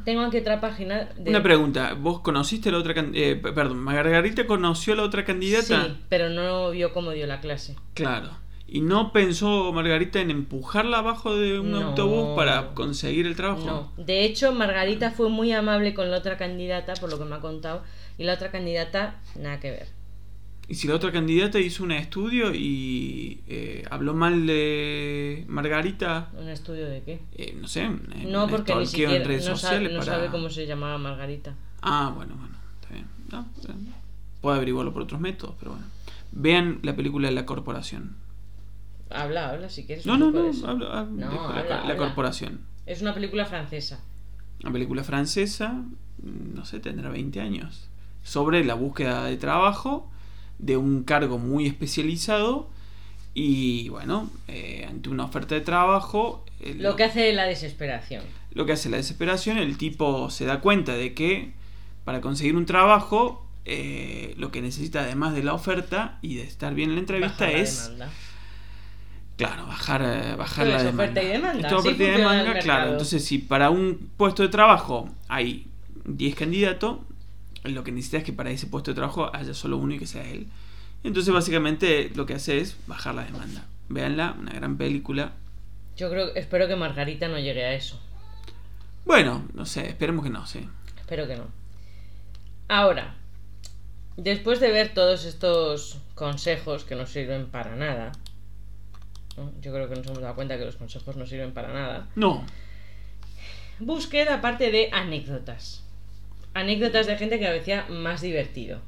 [0.03, 1.09] tengo aquí otra página.
[1.17, 1.29] De...
[1.29, 3.53] Una pregunta, ¿vos conociste a la otra candidata?
[3.53, 5.85] perdón, ¿Margarita conoció a la otra candidata?
[5.85, 7.75] Sí, pero no vio cómo dio la clase.
[7.93, 8.29] Claro.
[8.67, 11.89] ¿Y no pensó Margarita en empujarla abajo de un No.
[11.89, 13.63] autobús para conseguir el trabajo?
[13.97, 14.03] No.
[14.03, 17.39] De hecho, Margarita fue muy amable con la otra candidata, por lo que me ha
[17.41, 17.83] contado,
[18.17, 19.87] y la otra candidata, nada que ver.
[20.67, 26.29] ¿Y si la otra candidata hizo un estudio y eh, habló mal de Margarita?
[26.39, 27.19] ¿Un estudio de qué?
[27.35, 30.11] Eh, no sé, No, porque ni stalkeo siquiera en redes no, sabe, sociales no para...
[30.11, 31.53] sabe cómo se llamaba Margarita.
[31.81, 33.05] Ah, bueno, bueno, está bien.
[33.31, 33.93] No, está bien.
[34.41, 35.85] Puedo averiguarlo por otros métodos, pero bueno.
[36.31, 38.15] Vean la película La Corporación.
[39.11, 40.05] Habla, habla, si quieres.
[40.07, 41.97] No, no, de no, No, de la, habla, la.
[41.97, 42.61] Corporación.
[42.87, 44.03] Es una película francesa.
[44.63, 45.83] Una película francesa,
[46.23, 47.89] no sé, tendrá 20 años.
[48.23, 50.09] Sobre la búsqueda de trabajo
[50.59, 52.69] de un cargo muy especializado
[53.33, 56.45] y, bueno, eh, ante una oferta de trabajo...
[56.61, 58.23] eh, Lo que hace la desesperación.
[58.51, 61.51] lo que hace la desesperación, el tipo se da cuenta de que
[62.05, 66.73] para conseguir un trabajo, eh, lo que necesita además de la oferta y de estar
[66.75, 68.09] bien en la entrevista la es, demanda.
[69.37, 71.03] claro, bajar, bajar la demanda.
[71.03, 72.53] oferta y demanda, así oferta y demanda, claro.
[72.53, 72.91] mercado.
[72.93, 75.67] Entonces, si para un puesto de trabajo hay
[76.05, 76.99] 10 candidatos,
[77.73, 80.07] lo que necesita es que para ese puesto de trabajo haya solo uno y que
[80.07, 80.47] sea él.
[81.03, 83.65] Entonces, básicamente, lo que hace es bajar la demanda.
[83.89, 85.33] Véanla, una gran película.
[85.95, 88.01] Yo creo, espero que Margarita no llegue a eso.
[89.05, 90.67] Bueno, no sé, esperemos que no, sí.
[90.97, 91.45] Espero que no.
[92.67, 93.15] Ahora,
[94.17, 98.11] después de ver todos estos consejos que no sirven para nada,
[99.37, 99.51] ¿no?
[99.61, 102.43] yo creo que nos hemos dado cuenta que los consejos no sirven para nada, No,
[103.79, 105.84] busqué la parte de anécdotas.
[106.55, 108.79] Anécdotas de gente que me parecía más divertido.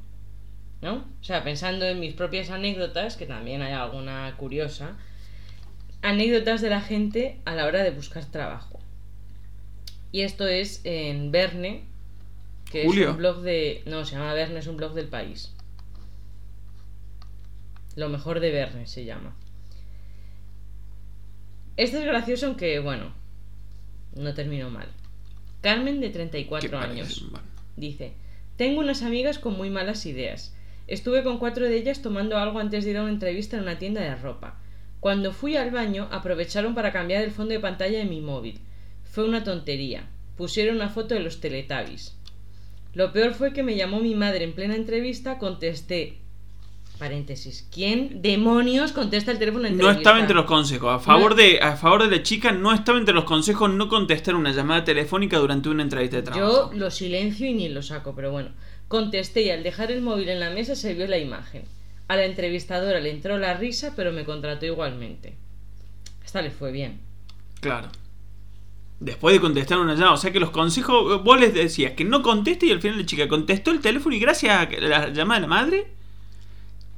[0.80, 1.04] ¿No?
[1.20, 4.96] O sea, pensando en mis propias anécdotas, que también hay alguna curiosa,
[6.02, 8.80] anécdotas de la gente a la hora de buscar trabajo.
[10.12, 11.84] Y esto es en Verne,
[12.70, 13.04] que Julio.
[13.04, 13.82] es un blog de...
[13.84, 15.54] No, se llama Verne, es un blog del país.
[17.96, 19.36] Lo mejor de Verne se llama.
[21.76, 23.12] Este es gracioso, aunque bueno,
[24.14, 24.88] no terminó mal.
[25.60, 27.26] Carmen, de 34 ¿qué años.
[27.78, 28.12] Dice,
[28.56, 30.52] tengo unas amigas con muy malas ideas.
[30.88, 33.78] Estuve con cuatro de ellas tomando algo antes de ir a una entrevista en una
[33.78, 34.58] tienda de ropa.
[35.00, 38.60] Cuando fui al baño, aprovecharon para cambiar el fondo de pantalla de mi móvil.
[39.04, 40.08] Fue una tontería.
[40.36, 42.16] Pusieron una foto de los Teletubbies.
[42.94, 46.18] Lo peor fue que me llamó mi madre en plena entrevista, contesté.
[46.98, 47.68] Paréntesis.
[47.72, 50.92] ¿Quién demonios contesta el teléfono en No estaba entre los consejos.
[50.92, 51.36] A favor, No.
[51.36, 54.84] de, a favor de la chica, no estaba entre los consejos no contestar una llamada
[54.84, 56.70] telefónica durante una entrevista de Yo trabajo.
[56.74, 58.50] lo silencio y ni lo saco, pero bueno.
[58.88, 61.62] Contesté y al dejar el móvil en la mesa se vio la imagen.
[62.08, 65.36] A la entrevistadora le entró la risa, pero me contrató igualmente.
[66.24, 67.00] Esta le fue bien.
[67.60, 67.88] Claro.
[68.98, 70.14] Después de contestar una llamada.
[70.14, 73.06] O sea que los consejos, vos les decías que no conteste y al final la
[73.06, 75.86] chica contestó el teléfono y gracias a la llamada de la madre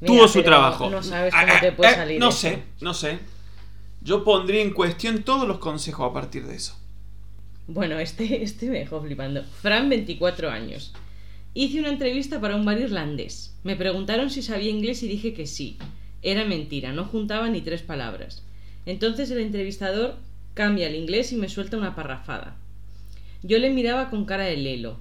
[0.01, 0.89] Mira, tuvo su trabajo.
[0.91, 2.21] No sabes cómo te puede ah, salir.
[2.21, 2.39] No eso.
[2.39, 3.19] sé, no sé.
[4.03, 6.77] Yo pondría en cuestión todos los consejos a partir de eso.
[7.67, 9.45] Bueno, este, este me dejó flipando.
[9.45, 10.93] Fran, 24 años.
[11.53, 13.57] Hice una entrevista para un bar irlandés.
[13.65, 15.79] Me preguntaron si sabía inglés y dije que sí.
[16.23, 18.45] Era mentira, no juntaba ni tres palabras.
[18.87, 20.17] Entonces el entrevistador
[20.55, 22.57] cambia el inglés y me suelta una parrafada.
[23.43, 24.99] Yo le miraba con cara de lelo.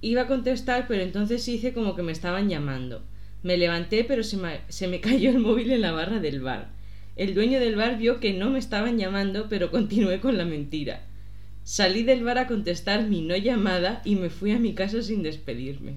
[0.00, 3.02] Iba a contestar, pero entonces hice como que me estaban llamando.
[3.44, 6.70] Me levanté, pero se me, se me cayó el móvil en la barra del bar.
[7.14, 11.02] El dueño del bar vio que no me estaban llamando, pero continué con la mentira.
[11.62, 15.22] Salí del bar a contestar mi no llamada y me fui a mi casa sin
[15.22, 15.94] despedirme.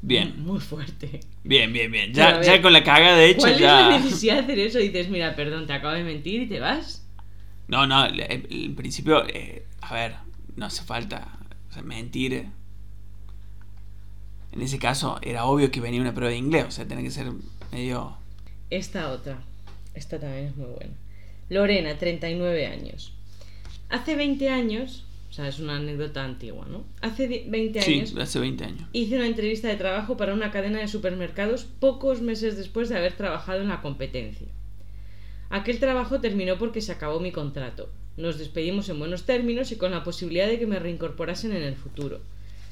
[0.00, 1.20] Bien, Muy fuerte.
[1.44, 2.12] bien, bien, bien.
[2.14, 3.88] Ya, ver, ya con la cagada hecha ¿Cuál es ya.
[3.90, 4.78] la necesidad de hacer eso?
[4.78, 7.04] Dices, mira, perdón, te acabo de mentir y te vas.
[7.66, 10.14] No, no, en principio, eh, a ver,
[10.56, 11.38] no hace falta
[11.68, 12.46] o sea, mentir.
[14.52, 17.10] En ese caso, era obvio que venía una prueba de inglés, o sea, tenía que
[17.10, 17.26] ser
[17.72, 18.16] medio.
[18.70, 19.38] Esta otra.
[19.94, 20.94] Esta también es muy buena.
[21.50, 23.12] Lorena, 39 años.
[23.88, 26.84] Hace 20 años, o sea, es una anécdota antigua, ¿no?
[27.00, 28.88] Hace di- 20 Sí, años hace 20 años.
[28.92, 33.14] hice una entrevista de trabajo para una cadena de supermercados pocos meses después de haber
[33.14, 34.46] trabajado en la competencia.
[35.50, 37.88] Aquel trabajo terminó porque se acabó mi contrato.
[38.18, 41.76] Nos despedimos en buenos términos y con la posibilidad de que me reincorporasen en el
[41.76, 42.20] futuro.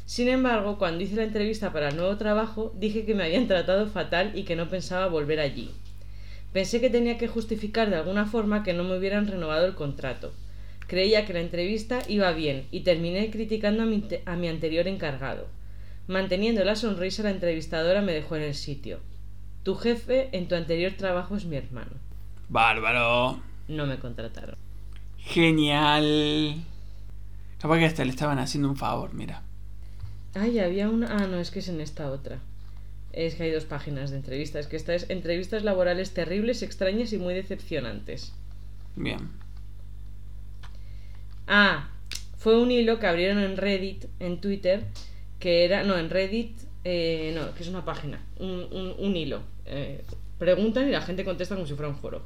[0.06, 3.88] Sin embargo, cuando hice la entrevista para el nuevo trabajo, dije que me habían tratado
[3.88, 5.72] fatal y que no pensaba volver allí.
[6.52, 10.32] Pensé que tenía que justificar de alguna forma que no me hubieran renovado el contrato.
[10.86, 15.48] Creía que la entrevista iba bien y terminé criticando a mi, a mi anterior encargado.
[16.06, 19.00] Manteniendo la sonrisa, la entrevistadora me dejó en el sitio.
[19.64, 21.90] Tu jefe en tu anterior trabajo es mi hermano.
[22.48, 23.40] Bárbaro.
[23.66, 24.54] No me contrataron.
[25.18, 26.64] Genial.
[27.58, 29.42] Capaz que hasta le estaban haciendo un favor, mira.
[30.38, 31.16] Ay, había una...
[31.16, 32.38] Ah, no, es que es en esta otra.
[33.12, 34.66] Es que hay dos páginas de entrevistas.
[34.66, 38.32] Que esta es entrevistas laborales terribles, extrañas y muy decepcionantes.
[38.94, 39.30] Bien.
[41.46, 41.90] Ah,
[42.36, 44.84] fue un hilo que abrieron en Reddit, en Twitter,
[45.38, 45.82] que era...
[45.84, 46.58] No, en Reddit...
[46.84, 48.20] eh, no, que es una página.
[48.38, 49.42] Un, un- un hilo.
[49.64, 50.04] Eh,
[50.38, 52.22] preguntan y la gente contesta como si fuera un foro.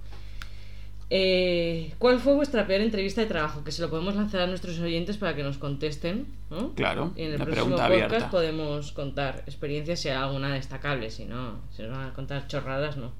[1.12, 3.64] Eh, ¿Cuál fue vuestra peor entrevista de trabajo?
[3.64, 6.72] Que se lo podemos lanzar a nuestros oyentes para que nos contesten, ¿no?
[6.74, 8.30] Claro, Y en el próximo podcast abierta.
[8.30, 11.10] podemos contar experiencias si hay alguna destacable.
[11.10, 13.12] Si no, si nos van a contar chorradas, no.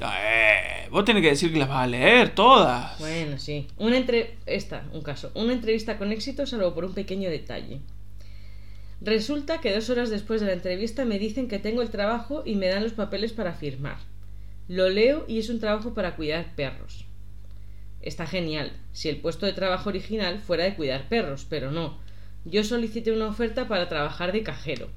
[0.00, 2.98] Eh, vos tenés que decir que las vas a leer todas.
[3.00, 3.66] Bueno, sí.
[3.76, 4.36] Una entre...
[4.46, 5.32] Esta, un caso.
[5.34, 7.80] Una entrevista con éxito salvo por un pequeño detalle.
[9.00, 12.54] Resulta que dos horas después de la entrevista me dicen que tengo el trabajo y
[12.54, 13.96] me dan los papeles para firmar.
[14.68, 17.04] Lo leo y es un trabajo para cuidar perros.
[18.02, 21.98] Está genial, si el puesto de trabajo original fuera de cuidar perros, pero no.
[22.44, 24.88] Yo solicité una oferta para trabajar de cajero.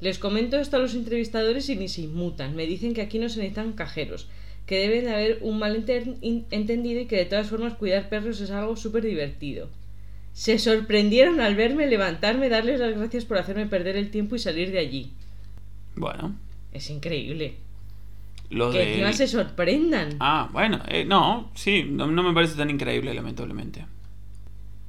[0.00, 2.56] Les comento esto a los entrevistadores y ni se inmutan.
[2.56, 4.28] Me dicen que aquí no se necesitan cajeros,
[4.66, 8.76] que deben de haber un malentendido y que de todas formas cuidar perros es algo
[8.76, 9.70] súper divertido.
[10.32, 14.70] Se sorprendieron al verme levantarme, darles las gracias por hacerme perder el tiempo y salir
[14.70, 15.12] de allí.
[15.94, 16.36] Bueno,
[16.72, 17.54] Es increíble.
[18.48, 18.90] Que de.
[18.92, 23.86] encima se sorprendan, Ah, bueno, eh, no, sí, no, no me parece tan increíble, lamentablemente.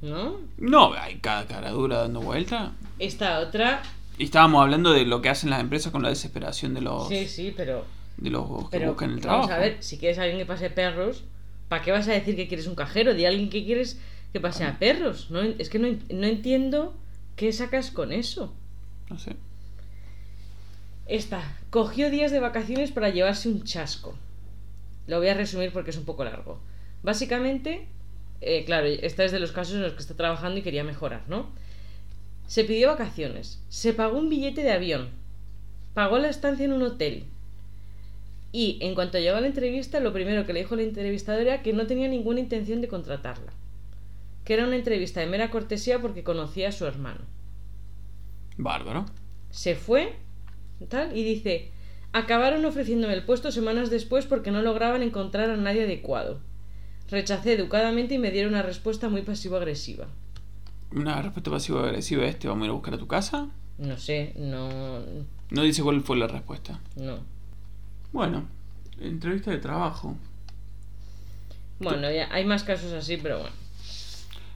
[0.00, 0.36] ¿no?
[0.58, 2.72] No, hay cada cara dura dando vuelta.
[2.98, 3.82] Esta otra,
[4.16, 7.26] Y estábamos hablando de lo que hacen las empresas con la desesperación de los, sí,
[7.26, 7.84] sí, pero
[8.16, 9.48] de los que Pero buscan el trabajo.
[9.48, 11.24] vamos a ver, si quieres a alguien que pase perros,
[11.68, 13.14] ¿para qué vas a decir que quieres un cajero?
[13.14, 14.00] De alguien que quieres
[14.32, 15.30] que pase a perros.
[15.30, 16.94] No, es que no, no entiendo
[17.36, 18.52] qué sacas con eso.
[19.10, 19.36] No sé.
[21.08, 24.14] Esta, cogió días de vacaciones para llevarse un chasco.
[25.06, 26.60] Lo voy a resumir porque es un poco largo.
[27.02, 27.88] Básicamente,
[28.42, 31.22] eh, claro, esta es de los casos en los que está trabajando y quería mejorar,
[31.26, 31.48] ¿no?
[32.46, 35.08] Se pidió vacaciones, se pagó un billete de avión,
[35.94, 37.24] pagó la estancia en un hotel.
[38.52, 41.62] Y en cuanto llegó a la entrevista, lo primero que le dijo la entrevistadora era
[41.62, 43.54] que no tenía ninguna intención de contratarla.
[44.44, 47.20] Que era una entrevista de mera cortesía porque conocía a su hermano
[48.58, 49.06] Bárbaro.
[49.50, 50.27] se fue
[50.86, 51.70] tal y dice
[52.12, 56.40] acabaron ofreciéndome el puesto semanas después porque no lograban encontrar a nadie adecuado
[57.10, 60.06] rechacé educadamente y me dieron una respuesta muy pasivo-agresiva
[60.92, 63.48] Una respuesta pasivo-agresiva es: ¿te vamos a ir a buscar a tu casa?
[63.78, 65.00] no sé no
[65.50, 66.80] No dice cuál fue la respuesta.
[66.96, 67.18] no
[68.12, 68.46] Bueno,
[69.00, 70.16] entrevista de trabajo.
[71.80, 73.54] bueno ya hay más casos así pero bueno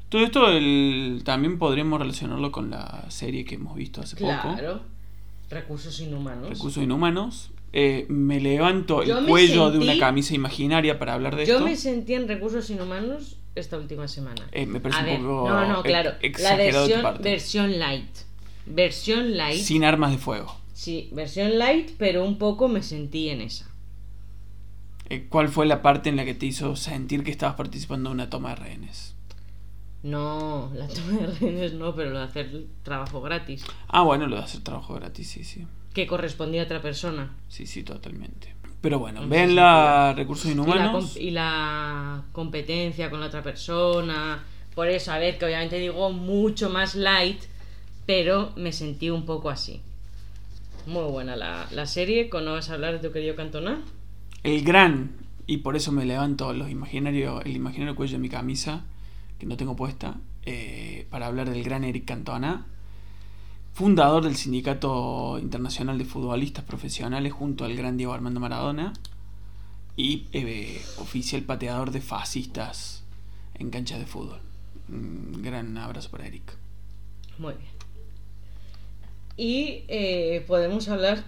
[0.08, 4.26] Todo esto el- también podríamos relacionarlo con la serie que hemos visto hace poco.
[4.54, 4.80] claro
[5.52, 7.50] recursos inhumanos Recursos Inhumanos.
[7.74, 11.54] Eh, me levanto Yo el me cuello de una camisa imaginaria para hablar de yo
[11.54, 11.64] esto.
[11.64, 15.48] me sentí en recursos inhumanos esta última semana Eh, me parece a un ver poco
[15.50, 18.10] no no claro la de versión versión light
[18.66, 20.56] versión light Sin armas de fuego.
[20.74, 23.70] Sí, versión light, pero un poco me sentí en esa.
[25.08, 28.14] Eh, ¿Cuál fue la parte en la que te hizo sentir que estabas participando en
[28.14, 29.14] una toma de rehenes?
[30.02, 33.64] No, la toma de rehenes no, pero lo de hacer trabajo gratis.
[33.88, 35.66] Ah, bueno, lo de hacer trabajo gratis, sí, sí.
[35.94, 37.30] Que correspondía a otra persona.
[37.48, 38.54] Sí, sí, totalmente.
[38.80, 41.16] Pero bueno, En ven la recursos Y la, inhumanos.
[41.16, 44.42] y la competencia con la otra persona.
[44.74, 47.40] Por eso, a ver, que obviamente digo mucho más light,
[48.06, 49.80] pero me sentí un poco así.
[50.86, 53.80] Muy buena la, la serie, con no vas a hablar de tu querido Cantona.
[54.42, 55.12] El gran,
[55.46, 58.84] y por eso me levanto los imaginarios, el imaginario cuello de mi camisa,
[59.42, 62.64] que no tengo puesta, eh, para hablar del gran Eric Cantona,
[63.72, 68.92] fundador del Sindicato Internacional de Futbolistas Profesionales junto al gran Diego Armando Maradona,
[69.96, 73.02] y eh, oficial pateador de fascistas
[73.54, 74.38] en canchas de fútbol.
[74.88, 76.56] Un gran abrazo para Eric.
[77.36, 77.70] Muy bien.
[79.36, 81.24] Y eh, podemos hablar,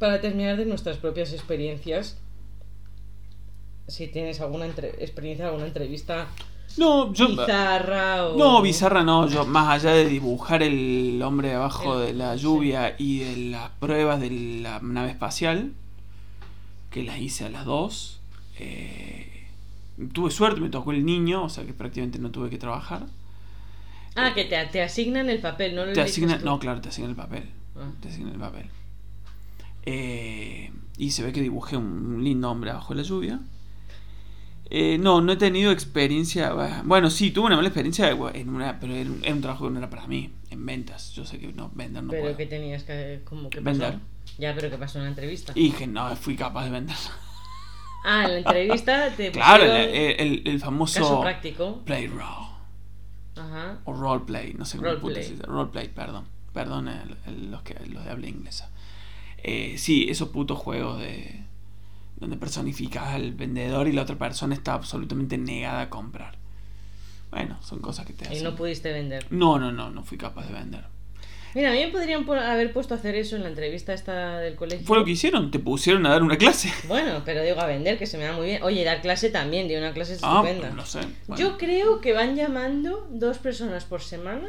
[0.00, 2.18] para terminar, de nuestras propias experiencias.
[3.86, 6.26] Si tienes alguna experiencia, alguna entrevista
[6.76, 7.28] No, yo...
[7.28, 8.36] bizarra o...
[8.36, 12.42] No, bizarra no, yo más allá de dibujar el hombre abajo El- de la sí.
[12.42, 14.30] lluvia y de las pruebas de
[14.62, 15.72] la nave espacial,
[16.90, 18.20] que las hice a las dos,
[18.58, 19.46] eh,
[20.12, 23.06] tuve suerte, me tocó el niño, o sea que prácticamente no tuve que trabajar.
[24.14, 27.10] Ah, que te, te asignan el papel, no lo Te asignan, no, claro, te asignan
[27.10, 27.44] el papel,
[27.76, 27.90] Ah.
[28.00, 28.66] te asignan el papel.
[29.86, 33.38] Eh, Y se ve que dibujé un lindo hombre bajo la lluvia.
[34.70, 36.52] Eh, no, no he tenido experiencia.
[36.84, 39.88] Bueno, sí, tuve una mala experiencia en una, pero era un, trabajo que no era
[39.88, 41.12] para mí, en ventas.
[41.12, 43.22] Yo sé que no, vender no Pero que tenías que.
[43.24, 43.98] como que Vender.
[44.38, 45.52] Ya, pero ¿qué pasó en la entrevista?
[45.54, 46.96] Y dije, no, fui capaz de vender.
[48.04, 51.00] Ah, en la entrevista te Claro, el, el, famoso.
[51.00, 51.82] Caso práctico.
[51.84, 52.48] Play Raw.
[53.36, 53.78] Ajá.
[53.84, 55.36] O roleplay, no sé cómo roleplay.
[55.44, 56.26] Roleplay, perdón.
[56.52, 56.90] Perdón,
[57.50, 58.70] los, que, los de habla inglesa.
[59.38, 61.44] Eh, sí, esos putos juegos de
[62.20, 66.36] donde personificas al vendedor y la otra persona está absolutamente negada a comprar.
[67.30, 68.38] Bueno, son cosas que te hacen.
[68.38, 69.26] Y no pudiste vender.
[69.30, 70.84] No, no, no, no fui capaz de vender.
[71.54, 74.54] Mira, a mí me podrían haber puesto a hacer eso en la entrevista esta del
[74.54, 74.86] colegio.
[74.86, 76.72] Fue lo que hicieron, te pusieron a dar una clase.
[76.88, 78.62] Bueno, pero digo a vender, que se me da muy bien.
[78.62, 80.70] Oye, dar clase también, dio una clase ah, estupenda.
[80.70, 81.00] no sé.
[81.36, 84.48] Yo creo que van llamando dos personas por semana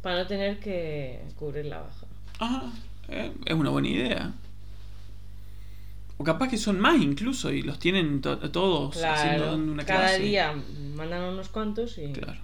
[0.00, 2.06] para no tener que cubrir la baja.
[2.38, 2.72] Ajá,
[3.08, 4.32] eh, es una buena idea.
[6.22, 10.12] O capaz que son más incluso y los tienen todos haciendo una cada clase.
[10.12, 10.54] Cada día
[10.94, 12.12] mandan unos cuantos y.
[12.12, 12.38] Claro.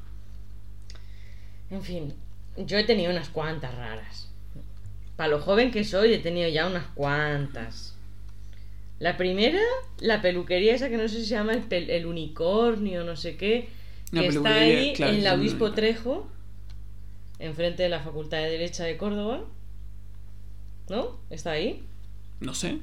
[1.70, 2.12] En fin,
[2.56, 4.32] yo he tenido unas cuantas raras.
[5.14, 7.96] Para lo joven que soy, he tenido ya unas cuantas.
[8.98, 9.60] La primera,
[10.00, 13.68] la peluquería esa que no sé si se llama el, unicornio, no sé qué,
[14.10, 16.28] que está ahí en la Obispo Trejo,
[17.38, 19.44] enfrente de la Facultad de Derecha de Córdoba.
[20.88, 21.20] ¿No?
[21.30, 21.84] ¿Está ahí?
[22.40, 22.80] No sé.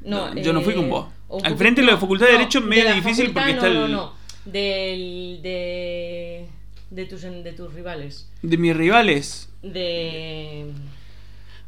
[0.00, 1.06] No, yo no fui con eh, vos.
[1.44, 3.74] Al frente de la Facultad de Derecho es medio difícil porque está el.
[3.74, 4.12] No, no,
[4.44, 6.46] Del, de,
[6.90, 8.30] de, tus, de tus rivales.
[8.42, 9.50] ¿De mis rivales?
[9.62, 10.72] De.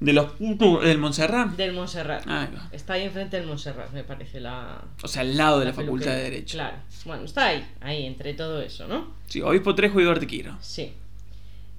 [0.01, 1.51] De los del Montserrat.
[1.57, 2.25] Del Montserrat.
[2.73, 4.83] está ahí enfrente del Montserrat, me parece la.
[5.03, 6.57] O sea, al lado de la, Facultad de Derecho.
[6.57, 6.79] Claro.
[7.05, 9.13] Bueno, está ahí, ahí, entre todo eso, ¿no?
[9.27, 10.57] Sí, Obispo Trejo y Duarte Quiro.
[10.63, 10.95] Sí.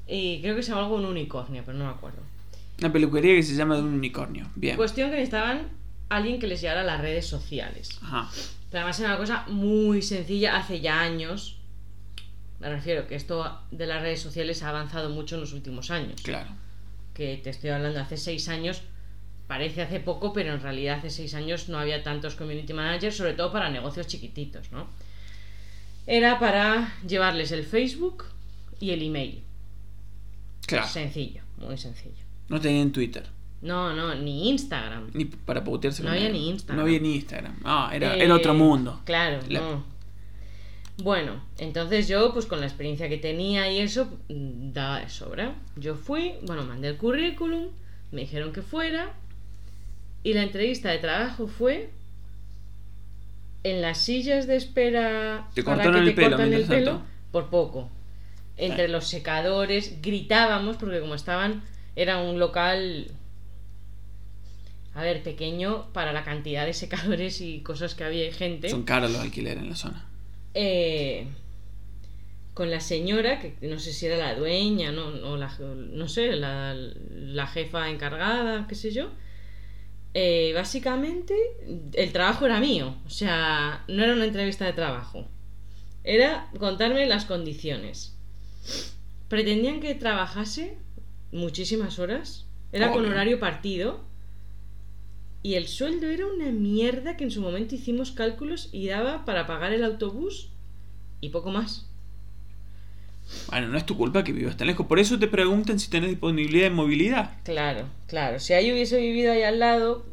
[0.07, 2.19] Y creo que se llama algo un unicornio, pero no me acuerdo.
[2.79, 4.47] Una peluquería que se llama de un unicornio.
[4.55, 4.75] Bien.
[4.75, 5.69] Cuestión que necesitaban
[6.11, 7.97] alguien que les llevara a las redes sociales.
[8.01, 8.29] Ajá.
[8.69, 11.57] Pero además era una cosa muy sencilla hace ya años.
[12.59, 16.21] Me refiero que esto de las redes sociales ha avanzado mucho en los últimos años.
[16.21, 16.49] Claro.
[17.13, 18.81] Que te estoy hablando hace seis años,
[19.47, 23.33] parece hace poco, pero en realidad hace seis años no había tantos community managers, sobre
[23.33, 24.87] todo para negocios chiquititos, ¿no?
[26.07, 28.25] Era para llevarles el Facebook
[28.79, 29.43] y el email.
[30.67, 30.87] Claro.
[30.87, 32.23] Sencillo, muy sencillo.
[32.49, 33.25] No tenían Twitter.
[33.61, 35.11] No, no, ni Instagram.
[35.13, 36.77] Ni para putearse No había ni Instagram.
[36.77, 37.55] No había ni Instagram.
[37.63, 38.97] Ah, era, era otro mundo.
[38.99, 39.83] Eh, claro, no.
[40.97, 45.55] Bueno, entonces yo, pues con la experiencia que tenía y eso, mm, daba de sobra.
[45.75, 47.69] Yo fui, bueno, mandé el currículum,
[48.11, 49.13] me dijeron que fuera,
[50.23, 51.89] y la entrevista de trabajo fue
[53.63, 57.01] en las sillas de espera ¿Te cortaron el pelo, el pelo
[57.31, 57.89] por poco.
[58.57, 61.63] Entre los secadores, gritábamos, porque como estaban,
[61.95, 63.07] era un local
[64.93, 68.69] a ver, pequeño para la cantidad de secadores y cosas que había gente.
[68.69, 70.05] Son caros los alquileres en la zona.
[70.53, 71.27] Eh,
[72.53, 76.35] con la señora, que no sé si era la dueña, no, o la, no sé,
[76.35, 79.09] la, la, jefa encargada, qué sé yo.
[80.13, 81.35] Eh, básicamente,
[81.93, 82.95] el trabajo era mío.
[83.05, 85.25] O sea, no era una entrevista de trabajo.
[86.03, 88.17] Era contarme las condiciones.
[89.29, 90.77] Pretendían que trabajase
[91.31, 92.45] muchísimas horas.
[92.73, 94.10] Era con horario partido
[95.43, 99.47] y el sueldo era una mierda que en su momento hicimos cálculos y daba para
[99.47, 100.49] pagar el autobús
[101.19, 101.87] y poco más.
[103.49, 104.85] Bueno, no es tu culpa que vivas tan lejos.
[104.85, 107.31] Por eso te preguntan si tenés disponibilidad de movilidad.
[107.43, 108.39] Claro, claro.
[108.39, 110.05] Si ahí hubiese vivido ahí al lado,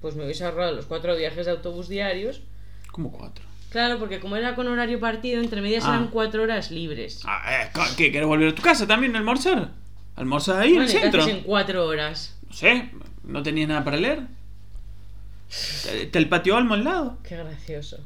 [0.00, 2.42] pues me hubiese ahorrado los cuatro viajes de autobús diarios.
[2.92, 3.44] ¿Cómo cuatro?
[3.70, 6.10] Claro, porque como era con horario partido, entre medias eran ah.
[6.12, 7.22] cuatro horas libres.
[7.26, 8.10] Ah, eh, ¿Qué?
[8.10, 9.70] ¿Quieres volver a tu casa también a almorzar?
[10.14, 11.26] ¿Almorzar ahí en el centro?
[11.26, 12.38] en cuatro horas?
[12.46, 12.90] No sé,
[13.24, 14.26] ¿no tenías nada para leer?
[15.52, 17.18] Está el patio Almo al lado.
[17.22, 17.98] Qué gracioso.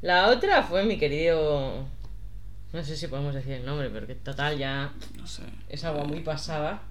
[0.00, 1.86] La otra fue mi querido.
[2.72, 4.92] No sé si podemos decir el nombre, pero que total ya.
[5.16, 5.42] No sé.
[5.68, 6.82] Es agua muy pasada.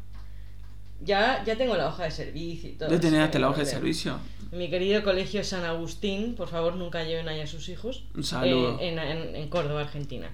[1.01, 2.89] Ya, ya tengo la hoja de servicio y todo.
[2.89, 4.19] ¿Ya tenías hasta la hoja de servicio?
[4.51, 8.05] Mi querido colegio San Agustín, por favor nunca lleven ahí a sus hijos.
[8.15, 8.79] Un saludo.
[8.79, 10.29] Eh, en, Córdoba, Argentina.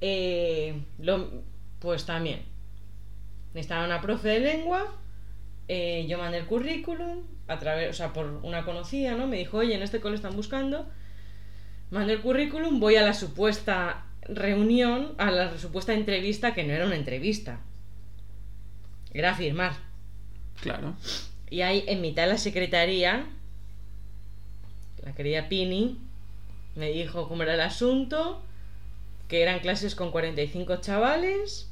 [0.00, 1.30] Eh, lo,
[1.78, 2.42] pues también.
[3.54, 4.94] Necesitaba una profe de lengua.
[5.68, 9.26] Eh, yo mandé el currículum, a través, o sea, por una conocida, ¿no?
[9.26, 10.88] Me dijo, oye, en este cole están buscando.
[11.90, 16.86] Mandé el currículum, voy a la supuesta reunión, a la supuesta entrevista, que no era
[16.86, 17.60] una entrevista.
[19.12, 19.72] Era firmar.
[20.62, 20.94] Claro.
[21.50, 23.26] Y ahí, en mitad de la secretaría,
[25.02, 25.98] la querida Pini
[26.76, 28.42] me dijo cómo era el asunto,
[29.26, 31.68] que eran clases con 45 chavales,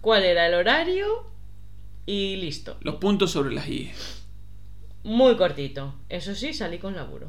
[0.00, 1.26] cuál era el horario
[2.06, 2.78] y listo.
[2.80, 3.92] Los puntos sobre las I.
[5.04, 5.94] Muy cortito.
[6.08, 7.28] Eso sí, salí con laburo.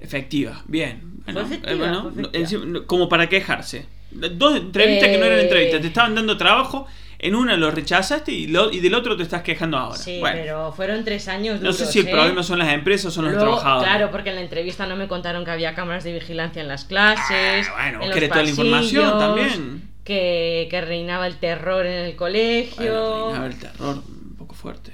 [0.00, 1.20] Efectiva, bien.
[1.24, 2.38] Bueno, Fue efectiva, eh, bueno, fue efectiva.
[2.40, 3.86] encima- como para quejarse.
[4.10, 5.42] Dos entrevistas que no eran Eh.
[5.42, 6.86] entrevistas, te estaban dando trabajo,
[7.18, 9.98] en una lo rechazaste y, lo- y del otro te estás quejando ahora.
[9.98, 12.10] Sí, Bueno, pero fueron tres años no sé duros, si el ¿eh?
[12.12, 13.90] problema son las empresas o son los Luego, trabajadores.
[13.90, 16.84] Claro, porque en la entrevista no me contaron que había cámaras de vigilancia en las
[16.84, 17.66] clases.
[17.68, 19.88] Ah, bueno, en los toda la información también.
[20.04, 22.76] Que, que reinaba el terror en el colegio.
[22.76, 24.92] Bueno, reinaba el terror un poco fuerte.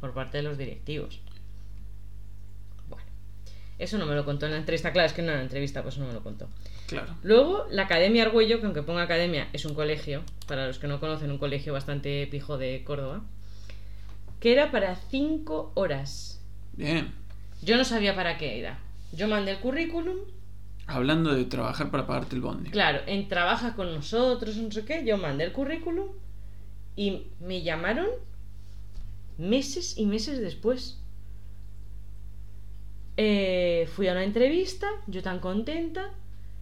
[0.00, 1.20] Por parte de los directivos.
[2.88, 3.04] Bueno,
[3.78, 4.92] eso no me lo contó en la entrevista.
[4.92, 6.48] Claro, es que no era entrevista, pues no me lo contó.
[6.86, 7.14] Claro.
[7.22, 11.00] Luego, la Academia Argüello, que aunque ponga academia, es un colegio, para los que no
[11.00, 13.22] conocen, un colegio bastante pijo de Córdoba,
[14.40, 16.40] que era para cinco horas.
[16.74, 17.12] Bien.
[17.62, 18.78] Yo no sabía para qué era.
[19.12, 20.18] Yo mandé el currículum,
[20.88, 22.70] Hablando de trabajar para pagarte el bondi.
[22.70, 26.10] claro, en trabaja con nosotros, no sé qué, yo mandé el currículum
[26.94, 28.06] y me llamaron
[29.38, 30.98] meses y meses después.
[33.16, 36.10] Eh, fui a una entrevista, yo tan contenta,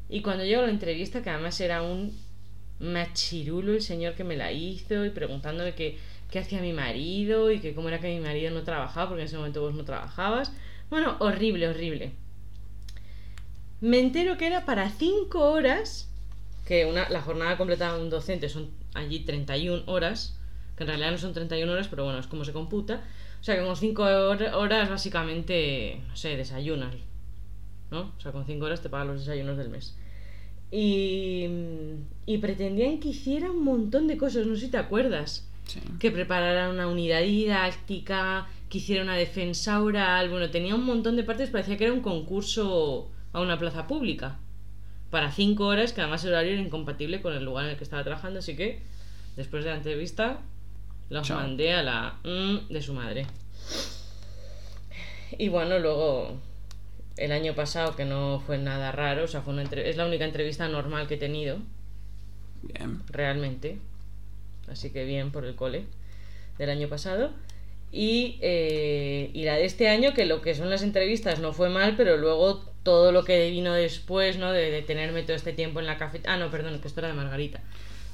[0.08, 2.16] y cuando llego a la entrevista, que además era un
[2.78, 5.98] machirulo el señor que me la hizo y preguntándome qué,
[6.30, 9.26] qué hacía mi marido y que cómo era que mi marido no trabajaba, porque en
[9.26, 10.52] ese momento vos no trabajabas.
[10.90, 12.12] Bueno, horrible, horrible.
[13.80, 16.08] Me entero que era para 5 horas,
[16.66, 20.38] que una, la jornada completa de un docente son allí 31 horas,
[20.76, 23.02] que en realidad no son 31 horas, pero bueno, es como se computa.
[23.40, 26.94] O sea que con 5 horas básicamente, no sé, desayunas,
[27.90, 28.12] ¿no?
[28.16, 29.96] O sea, con 5 horas te pagan los desayunos del mes.
[30.70, 31.46] Y,
[32.26, 35.80] y pretendían que hiciera un montón de cosas, no sé si te acuerdas Sí.
[35.98, 41.22] que preparara una unidad didáctica, que hiciera una defensa oral, bueno, tenía un montón de
[41.24, 44.36] partes, parecía que era un concurso a una plaza pública,
[45.10, 47.84] para cinco horas, que además el horario era incompatible con el lugar en el que
[47.84, 48.82] estaba trabajando, así que
[49.36, 50.40] después de la entrevista
[51.10, 51.38] los Chao.
[51.38, 53.26] mandé a la mm de su madre.
[55.38, 56.36] Y bueno, luego
[57.16, 60.24] el año pasado, que no fue nada raro, o sea, fue una es la única
[60.24, 61.58] entrevista normal que he tenido,
[62.62, 63.02] Bien.
[63.08, 63.78] realmente.
[64.68, 65.84] Así que bien por el cole
[66.58, 67.32] del año pasado.
[67.92, 71.68] Y, eh, y la de este año, que lo que son las entrevistas no fue
[71.68, 74.50] mal, pero luego todo lo que vino después, ¿no?
[74.50, 76.34] De, de tenerme todo este tiempo en la cafetería.
[76.34, 77.60] Ah, no, perdón, que esto era de Margarita.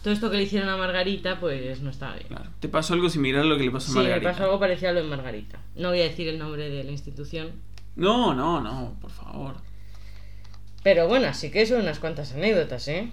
[0.03, 2.29] Todo esto que le hicieron a Margarita, pues no estaba bien.
[2.29, 2.51] Claro.
[2.61, 4.31] ¿Te pasó algo similar a lo que le pasó a Sí, me Margarita?
[4.33, 5.59] pasó algo parecido a lo en Margarita.
[5.77, 7.51] No voy a decir el nombre de la institución.
[7.97, 9.57] No, no, no, por favor.
[10.83, 13.11] Pero bueno, así que son unas cuantas anécdotas, ¿eh?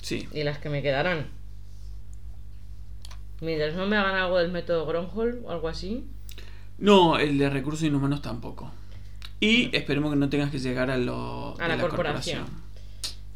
[0.00, 0.28] Sí.
[0.32, 1.26] y las que me quedarán.
[3.40, 6.04] Mientras no me hagan algo del método Gronholm o algo así.
[6.78, 8.72] No, el de recursos inhumanos tampoco.
[9.40, 12.44] Y esperemos que no tengas que llegar a lo A de la corporación.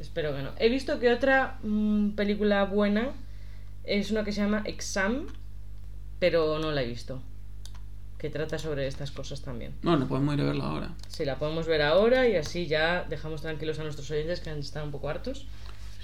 [0.02, 0.50] Espero que no.
[0.58, 3.12] He visto que otra mm, película buena
[3.84, 5.28] es una que se llama Exam,
[6.18, 7.22] pero no la he visto.
[8.18, 9.74] Que trata sobre estas cosas también.
[9.82, 10.88] No, no podemos ir a verla ahora.
[11.06, 14.58] Si la podemos ver ahora y así ya dejamos tranquilos a nuestros oyentes que han
[14.58, 15.46] estado un poco hartos.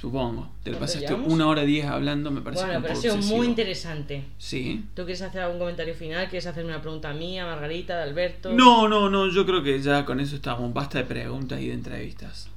[0.00, 0.48] Supongo.
[0.62, 3.48] Te lo ¿Cuánto pasaste una hora diez hablando, me parece bueno, pero ha sido muy
[3.48, 4.26] interesante.
[4.38, 4.84] Sí.
[4.94, 6.28] ¿Tú quieres hacer algún comentario final?
[6.28, 8.52] ¿Quieres hacerme una pregunta mía, Margarita, de Alberto?
[8.52, 10.72] No, no, no, yo creo que ya con eso estamos.
[10.72, 12.48] Basta de preguntas y de entrevistas.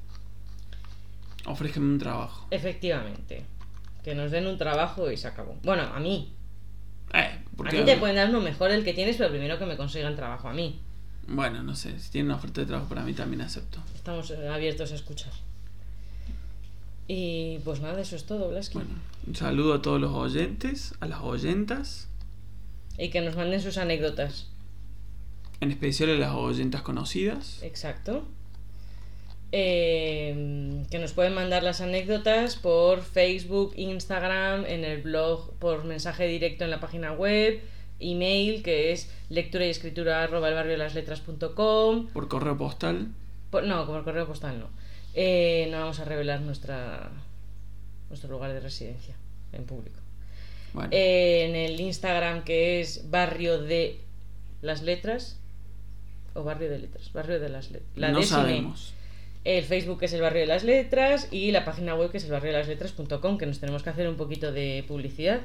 [1.46, 2.48] Ofrézcame un trabajo.
[2.52, 3.44] Efectivamente.
[4.04, 5.56] Que nos den un trabajo y se acabó.
[5.64, 6.34] Bueno, a mí.
[7.14, 7.80] Eh, A porque...
[7.80, 10.48] ti te pueden dar uno mejor del que tienes, pero primero que me consigan trabajo
[10.50, 10.80] a mí.
[11.28, 12.00] Bueno, no sé.
[12.00, 13.80] Si tiene una oferta de trabajo para mí también acepto.
[13.96, 15.32] Estamos eh, abiertos a escuchar.
[17.08, 18.76] Y pues nada, eso es todo, Blasky.
[18.76, 18.92] Bueno,
[19.28, 22.08] un saludo a todos los oyentes, a las oyentas,
[22.98, 24.48] Y que nos manden sus anécdotas.
[25.60, 27.60] en especial a las oyentas conocidas.
[27.64, 28.26] Exacto.
[29.54, 36.26] Eh, que nos pueden mandar las anécdotas por Facebook, Instagram, en el blog, por mensaje
[36.28, 37.62] directo en la página web,
[38.00, 42.08] email que es lectura y escritura arroba el barrio de las letras.com.
[42.14, 43.10] Por correo postal.
[43.50, 44.70] Por- no, el correo postal no.
[45.14, 47.12] Eh, no vamos a revelar nuestra
[48.10, 49.16] nuestro lugar de residencia
[49.54, 50.00] en público.
[50.74, 54.00] Bueno, Eh, en el Instagram que es barrio de
[54.62, 55.38] las letras
[56.34, 57.90] o barrio de letras, barrio de las letras.
[57.96, 58.24] La no E.
[59.44, 62.26] El Facebook que es el barrio de las letras y la página web que es
[62.26, 65.42] el barrio de las letras.com que nos tenemos que hacer un poquito de publicidad.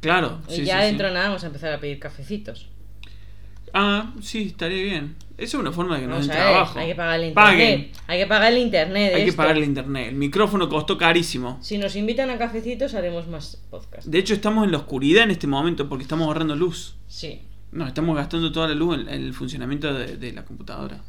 [0.00, 1.14] Claro, y sí, ya sí, dentro de sí.
[1.14, 2.68] nada vamos a empezar a pedir cafecitos.
[3.74, 5.16] Ah, sí, estaría bien.
[5.38, 6.78] Esa es una forma de que nos den trabajo.
[6.78, 7.50] hay que pagar el internet.
[7.50, 7.90] Paguen.
[8.06, 9.14] Hay que pagar el internet.
[9.14, 10.08] Hay que pagar el internet.
[10.08, 11.58] El micrófono costó carísimo.
[11.62, 14.06] Si nos invitan a cafecitos haremos más podcast.
[14.06, 16.96] De hecho, estamos en la oscuridad en este momento porque estamos ahorrando luz.
[17.08, 17.40] Sí.
[17.70, 21.02] No, estamos gastando toda la luz en, en el funcionamiento de, de la computadora.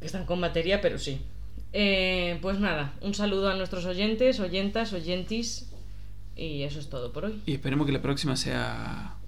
[0.00, 1.20] Que están con batería, pero sí.
[1.72, 5.70] Eh, pues nada, un saludo a nuestros oyentes, oyentas, oyentis.
[6.36, 7.42] Y eso es todo por hoy.
[7.46, 9.20] Y esperemos que la próxima sea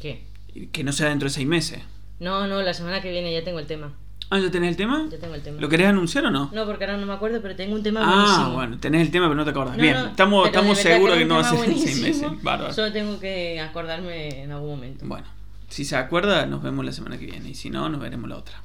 [0.00, 0.24] ¿Qué?
[0.72, 1.80] Que no sea dentro de seis meses.
[2.18, 3.92] No, no, la semana que viene ya tengo el tema.
[4.30, 5.06] Ah, ¿ya tenés el tema?
[5.10, 5.60] Ya tengo el tema.
[5.60, 6.50] ¿Lo querés anunciar o no?
[6.52, 8.54] No, porque ahora no me acuerdo, pero tengo un tema ah, buenísimo.
[8.54, 9.76] bueno, tenés el tema pero no te acordás.
[9.76, 12.42] No, Bien, no, estamos, estamos seguros que un no va a ser en seis meses.
[12.42, 12.72] Bárbaro.
[12.72, 15.04] Solo tengo que acordarme en algún momento.
[15.06, 15.26] Bueno,
[15.68, 17.50] si se acuerda, nos vemos la semana que viene.
[17.50, 18.62] Y si no, nos veremos la otra.